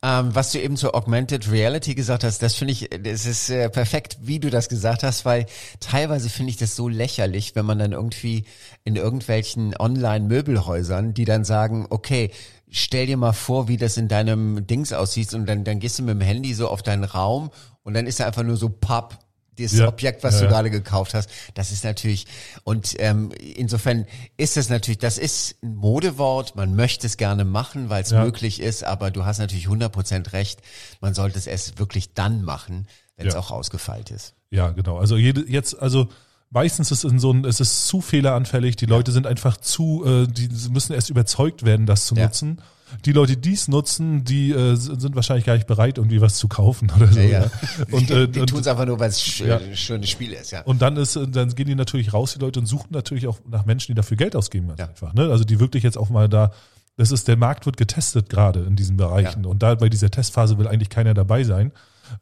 ähm, 0.02 0.34
was 0.34 0.52
du 0.52 0.60
eben 0.60 0.76
zur 0.76 0.94
Augmented 0.94 1.50
Reality 1.50 1.94
gesagt 1.94 2.24
hast, 2.24 2.40
das 2.42 2.54
finde 2.54 2.72
ich, 2.72 2.88
das 2.88 3.26
ist 3.26 3.50
äh, 3.50 3.68
perfekt, 3.68 4.18
wie 4.22 4.38
du 4.38 4.48
das 4.48 4.70
gesagt 4.70 5.02
hast, 5.02 5.26
weil 5.26 5.44
teilweise 5.80 6.30
finde 6.30 6.50
ich 6.50 6.56
das 6.56 6.74
so 6.74 6.88
lächerlich, 6.88 7.54
wenn 7.54 7.66
man 7.66 7.78
dann 7.78 7.92
irgendwie 7.92 8.44
in 8.84 8.96
irgendwelchen 8.96 9.76
Online-Möbelhäusern, 9.76 11.12
die 11.12 11.26
dann 11.26 11.44
sagen, 11.44 11.86
okay, 11.90 12.30
stell 12.70 13.06
dir 13.06 13.16
mal 13.16 13.32
vor, 13.32 13.68
wie 13.68 13.76
das 13.76 13.96
in 13.96 14.08
deinem 14.08 14.66
Dings 14.66 14.92
aussieht 14.92 15.32
und 15.34 15.46
dann, 15.46 15.64
dann 15.64 15.80
gehst 15.80 15.98
du 15.98 16.02
mit 16.02 16.14
dem 16.14 16.20
Handy 16.20 16.54
so 16.54 16.68
auf 16.68 16.82
deinen 16.82 17.04
Raum 17.04 17.50
und 17.82 17.94
dann 17.94 18.06
ist 18.06 18.20
da 18.20 18.26
einfach 18.26 18.42
nur 18.42 18.56
so 18.56 18.68
Papp, 18.68 19.18
dieses 19.58 19.78
ja, 19.78 19.88
Objekt, 19.88 20.24
was 20.24 20.34
ja, 20.34 20.42
du 20.42 20.48
gerade 20.48 20.70
gekauft 20.70 21.14
hast. 21.14 21.30
Das 21.54 21.70
ist 21.70 21.84
natürlich, 21.84 22.26
und 22.64 22.96
ähm, 22.98 23.30
insofern 23.38 24.06
ist 24.36 24.56
das 24.56 24.68
natürlich, 24.68 24.98
das 24.98 25.18
ist 25.18 25.62
ein 25.62 25.76
Modewort, 25.76 26.56
man 26.56 26.74
möchte 26.74 27.06
es 27.06 27.16
gerne 27.16 27.44
machen, 27.44 27.88
weil 27.88 28.02
es 28.02 28.10
ja. 28.10 28.24
möglich 28.24 28.60
ist, 28.60 28.84
aber 28.84 29.10
du 29.10 29.24
hast 29.24 29.38
natürlich 29.38 29.66
100% 29.66 30.32
recht, 30.32 30.60
man 31.00 31.14
sollte 31.14 31.38
es 31.38 31.46
erst 31.46 31.78
wirklich 31.78 32.14
dann 32.14 32.42
machen, 32.42 32.88
wenn 33.16 33.28
es 33.28 33.36
auch 33.36 33.50
ausgefeilt 33.50 34.10
ist. 34.10 34.34
Ja, 34.50 34.70
genau. 34.70 34.98
Also 34.98 35.16
jede, 35.16 35.48
jetzt, 35.48 35.78
also 35.78 36.08
meistens 36.54 36.90
ist 36.90 37.04
es 37.04 37.10
in 37.10 37.18
so 37.18 37.32
ein, 37.32 37.44
es 37.44 37.60
ist 37.60 37.86
zu 37.86 38.00
fehleranfällig. 38.00 38.76
Die 38.76 38.86
Leute 38.86 39.12
sind 39.12 39.26
einfach 39.26 39.58
zu, 39.58 40.04
äh, 40.06 40.26
die 40.26 40.48
müssen 40.70 40.94
erst 40.94 41.10
überzeugt 41.10 41.64
werden, 41.64 41.84
das 41.84 42.06
zu 42.06 42.14
ja. 42.14 42.24
nutzen. 42.24 42.62
Die 43.04 43.12
Leute, 43.12 43.36
die 43.36 43.54
es 43.54 43.66
nutzen, 43.66 44.22
die 44.24 44.52
äh, 44.52 44.76
sind 44.76 45.16
wahrscheinlich 45.16 45.44
gar 45.44 45.54
nicht 45.54 45.66
bereit, 45.66 45.98
irgendwie 45.98 46.20
was 46.20 46.36
zu 46.36 46.46
kaufen 46.46 46.92
oder 46.96 47.08
so. 47.08 47.18
Ja, 47.18 47.40
ja. 47.40 47.50
Und, 47.90 48.10
äh, 48.10 48.28
die 48.30 48.46
tun 48.46 48.60
es 48.60 48.68
einfach 48.68 48.86
nur, 48.86 49.00
weil 49.00 49.10
es 49.10 49.20
sch 49.20 49.40
ja. 49.40 49.58
ein 49.58 49.76
schönes 49.76 50.08
Spiel 50.08 50.32
ist, 50.32 50.52
ja. 50.52 50.62
Und 50.62 50.80
dann 50.80 50.96
ist, 50.96 51.16
dann 51.16 51.54
gehen 51.54 51.66
die 51.66 51.74
natürlich 51.74 52.12
raus, 52.12 52.34
die 52.34 52.38
Leute, 52.38 52.60
und 52.60 52.66
suchen 52.66 52.88
natürlich 52.90 53.26
auch 53.26 53.40
nach 53.50 53.66
Menschen, 53.66 53.92
die 53.92 53.94
dafür 53.94 54.16
Geld 54.16 54.36
ausgeben, 54.36 54.68
ganz 54.68 54.80
einfach. 54.80 55.12
Ne? 55.12 55.28
Also 55.30 55.42
die 55.42 55.58
wirklich 55.58 55.82
jetzt 55.82 55.98
auch 55.98 56.08
mal 56.08 56.28
da 56.28 56.52
das 56.96 57.10
ist, 57.10 57.26
der 57.26 57.36
Markt 57.36 57.66
wird 57.66 57.76
getestet 57.76 58.28
gerade 58.28 58.60
in 58.60 58.76
diesen 58.76 58.96
Bereichen. 58.96 59.42
Ja. 59.42 59.50
Und 59.50 59.64
da 59.64 59.74
bei 59.74 59.88
dieser 59.88 60.12
Testphase 60.12 60.58
will 60.58 60.68
eigentlich 60.68 60.90
keiner 60.90 61.12
dabei 61.12 61.42
sein, 61.42 61.72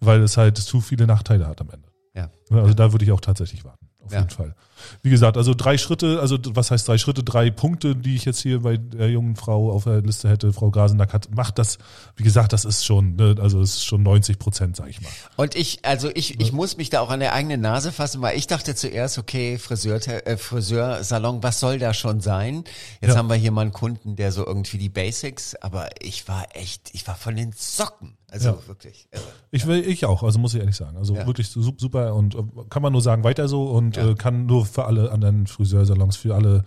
weil 0.00 0.22
es 0.22 0.38
halt 0.38 0.56
zu 0.56 0.80
viele 0.80 1.06
Nachteile 1.06 1.46
hat 1.46 1.60
am 1.60 1.68
Ende. 1.68 1.88
Ja. 2.14 2.30
Also 2.48 2.68
ja. 2.68 2.74
da 2.74 2.92
würde 2.92 3.04
ich 3.04 3.12
auch 3.12 3.20
tatsächlich 3.20 3.66
warten 3.66 3.91
auf 4.04 4.12
ja. 4.12 4.18
jeden 4.20 4.30
Fall. 4.30 4.54
Wie 5.02 5.10
gesagt, 5.10 5.36
also 5.36 5.54
drei 5.54 5.78
Schritte, 5.78 6.20
also 6.20 6.38
was 6.50 6.70
heißt 6.70 6.88
drei 6.88 6.98
Schritte, 6.98 7.22
drei 7.22 7.50
Punkte, 7.50 7.94
die 7.94 8.16
ich 8.16 8.24
jetzt 8.24 8.40
hier 8.40 8.60
bei 8.60 8.76
der 8.76 9.10
jungen 9.10 9.36
Frau 9.36 9.70
auf 9.70 9.84
der 9.84 10.00
Liste 10.00 10.28
hätte, 10.28 10.52
Frau 10.52 10.70
Grasenack 10.70 11.12
hat, 11.12 11.34
macht 11.34 11.58
das, 11.58 11.78
wie 12.16 12.24
gesagt, 12.24 12.52
das 12.52 12.64
ist 12.64 12.84
schon, 12.84 13.16
ne, 13.16 13.36
also 13.40 13.60
es 13.60 13.76
ist 13.76 13.84
schon 13.84 14.02
90 14.02 14.38
Prozent, 14.38 14.76
sag 14.76 14.88
ich 14.88 15.00
mal. 15.00 15.10
Und 15.36 15.54
ich, 15.54 15.84
also 15.84 16.10
ich, 16.14 16.40
ich 16.40 16.52
muss 16.52 16.76
mich 16.76 16.90
da 16.90 17.00
auch 17.00 17.10
an 17.10 17.20
der 17.20 17.32
eigenen 17.32 17.60
Nase 17.60 17.92
fassen, 17.92 18.20
weil 18.22 18.36
ich 18.36 18.46
dachte 18.46 18.74
zuerst, 18.74 19.18
okay, 19.18 19.58
Friseur, 19.58 20.00
äh, 20.06 20.36
Friseursalon, 20.36 21.42
was 21.42 21.60
soll 21.60 21.78
da 21.78 21.94
schon 21.94 22.20
sein? 22.20 22.64
Jetzt 23.00 23.12
ja. 23.12 23.16
haben 23.16 23.28
wir 23.28 23.36
hier 23.36 23.52
mal 23.52 23.62
einen 23.62 23.72
Kunden, 23.72 24.16
der 24.16 24.32
so 24.32 24.46
irgendwie 24.46 24.78
die 24.78 24.88
Basics, 24.88 25.54
aber 25.56 25.90
ich 26.00 26.28
war 26.28 26.46
echt, 26.54 26.90
ich 26.92 27.06
war 27.06 27.14
von 27.14 27.36
den 27.36 27.52
Socken. 27.52 28.16
Also 28.32 28.48
ja. 28.48 28.58
wirklich. 28.66 29.06
Irre. 29.10 29.22
Ich 29.50 29.66
will, 29.66 29.86
ich 29.86 30.06
auch, 30.06 30.22
also 30.22 30.38
muss 30.38 30.54
ich 30.54 30.60
ehrlich 30.60 30.76
sagen. 30.76 30.96
Also 30.96 31.14
ja. 31.14 31.26
wirklich 31.26 31.50
super 31.50 32.14
und 32.14 32.34
äh, 32.34 32.42
kann 32.70 32.82
man 32.82 32.92
nur 32.92 33.02
sagen, 33.02 33.24
weiter 33.24 33.46
so 33.46 33.64
und 33.66 33.96
ja. 33.96 34.10
äh, 34.10 34.14
kann 34.14 34.46
nur 34.46 34.64
für 34.64 34.86
alle 34.86 35.12
anderen 35.12 35.46
Friseursalons, 35.46 36.16
für 36.16 36.34
alle, 36.34 36.64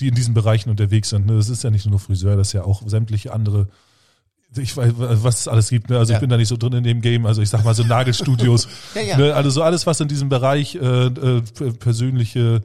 die 0.00 0.08
in 0.08 0.14
diesen 0.16 0.34
Bereichen 0.34 0.70
unterwegs 0.70 1.10
sind. 1.10 1.26
Ne? 1.26 1.36
Das 1.36 1.48
ist 1.48 1.62
ja 1.62 1.70
nicht 1.70 1.86
nur 1.86 2.00
Friseur, 2.00 2.36
das 2.36 2.48
ist 2.48 2.52
ja 2.52 2.64
auch 2.64 2.82
sämtliche 2.86 3.32
andere 3.32 3.68
ich 4.56 4.76
weiß, 4.76 4.92
was 4.96 5.40
es 5.40 5.48
alles 5.48 5.68
gibt. 5.68 5.90
Ne? 5.90 5.98
Also 5.98 6.12
ja. 6.12 6.18
ich 6.18 6.20
bin 6.20 6.30
da 6.30 6.36
nicht 6.36 6.46
so 6.46 6.56
drin 6.56 6.74
in 6.74 6.84
dem 6.84 7.00
Game. 7.00 7.26
Also 7.26 7.42
ich 7.42 7.48
sag 7.48 7.64
mal 7.64 7.74
so 7.74 7.82
Nagelstudios. 7.82 8.68
ja, 8.94 9.02
ja. 9.02 9.16
Ne? 9.16 9.34
Also 9.34 9.50
so 9.50 9.62
alles, 9.62 9.84
was 9.84 10.00
in 10.00 10.06
diesem 10.06 10.28
Bereich 10.28 10.76
äh, 10.76 11.06
äh, 11.06 11.42
persönliche 11.78 12.62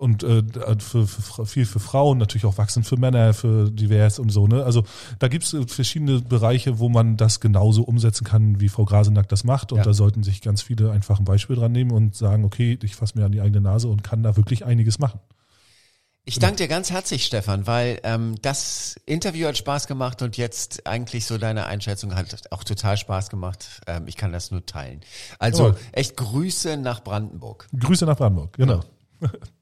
und 0.00 0.22
äh, 0.22 0.42
für, 0.78 1.06
für, 1.06 1.44
viel 1.44 1.66
für 1.66 1.78
Frauen, 1.78 2.16
natürlich 2.16 2.46
auch 2.46 2.56
wachsen 2.56 2.84
für 2.84 2.96
Männer, 2.96 3.34
für 3.34 3.70
divers 3.70 4.18
und 4.18 4.30
so. 4.30 4.46
Ne? 4.46 4.64
Also 4.64 4.84
da 5.18 5.28
gibt 5.28 5.44
es 5.44 5.54
verschiedene 5.66 6.22
Bereiche, 6.22 6.78
wo 6.78 6.88
man 6.88 7.18
das 7.18 7.38
genauso 7.38 7.82
umsetzen 7.82 8.24
kann, 8.24 8.60
wie 8.60 8.70
Frau 8.70 8.86
Grasenack 8.86 9.28
das 9.28 9.44
macht. 9.44 9.72
Und 9.72 9.78
ja. 9.78 9.84
da 9.84 9.92
sollten 9.92 10.22
sich 10.22 10.40
ganz 10.40 10.62
viele 10.62 10.90
einfach 10.90 11.18
ein 11.18 11.26
Beispiel 11.26 11.56
dran 11.56 11.72
nehmen 11.72 11.90
und 11.90 12.16
sagen, 12.16 12.46
okay, 12.46 12.78
ich 12.82 12.96
fasse 12.96 13.18
mir 13.18 13.26
an 13.26 13.32
die 13.32 13.42
eigene 13.42 13.60
Nase 13.60 13.88
und 13.88 14.02
kann 14.02 14.22
da 14.22 14.38
wirklich 14.38 14.64
einiges 14.64 14.98
machen. 14.98 15.20
Ich 16.24 16.38
danke 16.38 16.56
dir 16.56 16.68
ganz 16.68 16.90
herzlich, 16.90 17.26
Stefan, 17.26 17.66
weil 17.66 18.00
ähm, 18.02 18.36
das 18.40 18.98
Interview 19.04 19.48
hat 19.48 19.58
Spaß 19.58 19.86
gemacht 19.86 20.22
und 20.22 20.38
jetzt 20.38 20.86
eigentlich 20.86 21.26
so 21.26 21.36
deine 21.36 21.66
Einschätzung 21.66 22.14
hat 22.14 22.50
auch 22.52 22.64
total 22.64 22.96
Spaß 22.96 23.28
gemacht. 23.28 23.82
Ähm, 23.86 24.04
ich 24.06 24.16
kann 24.16 24.32
das 24.32 24.50
nur 24.50 24.64
teilen. 24.64 25.00
Also 25.38 25.70
oh. 25.70 25.74
echt 25.92 26.16
Grüße 26.16 26.78
nach 26.78 27.04
Brandenburg. 27.04 27.68
Grüße 27.78 28.06
nach 28.06 28.16
Brandenburg, 28.16 28.54
genau. 28.54 28.80
Ja. 29.20 29.30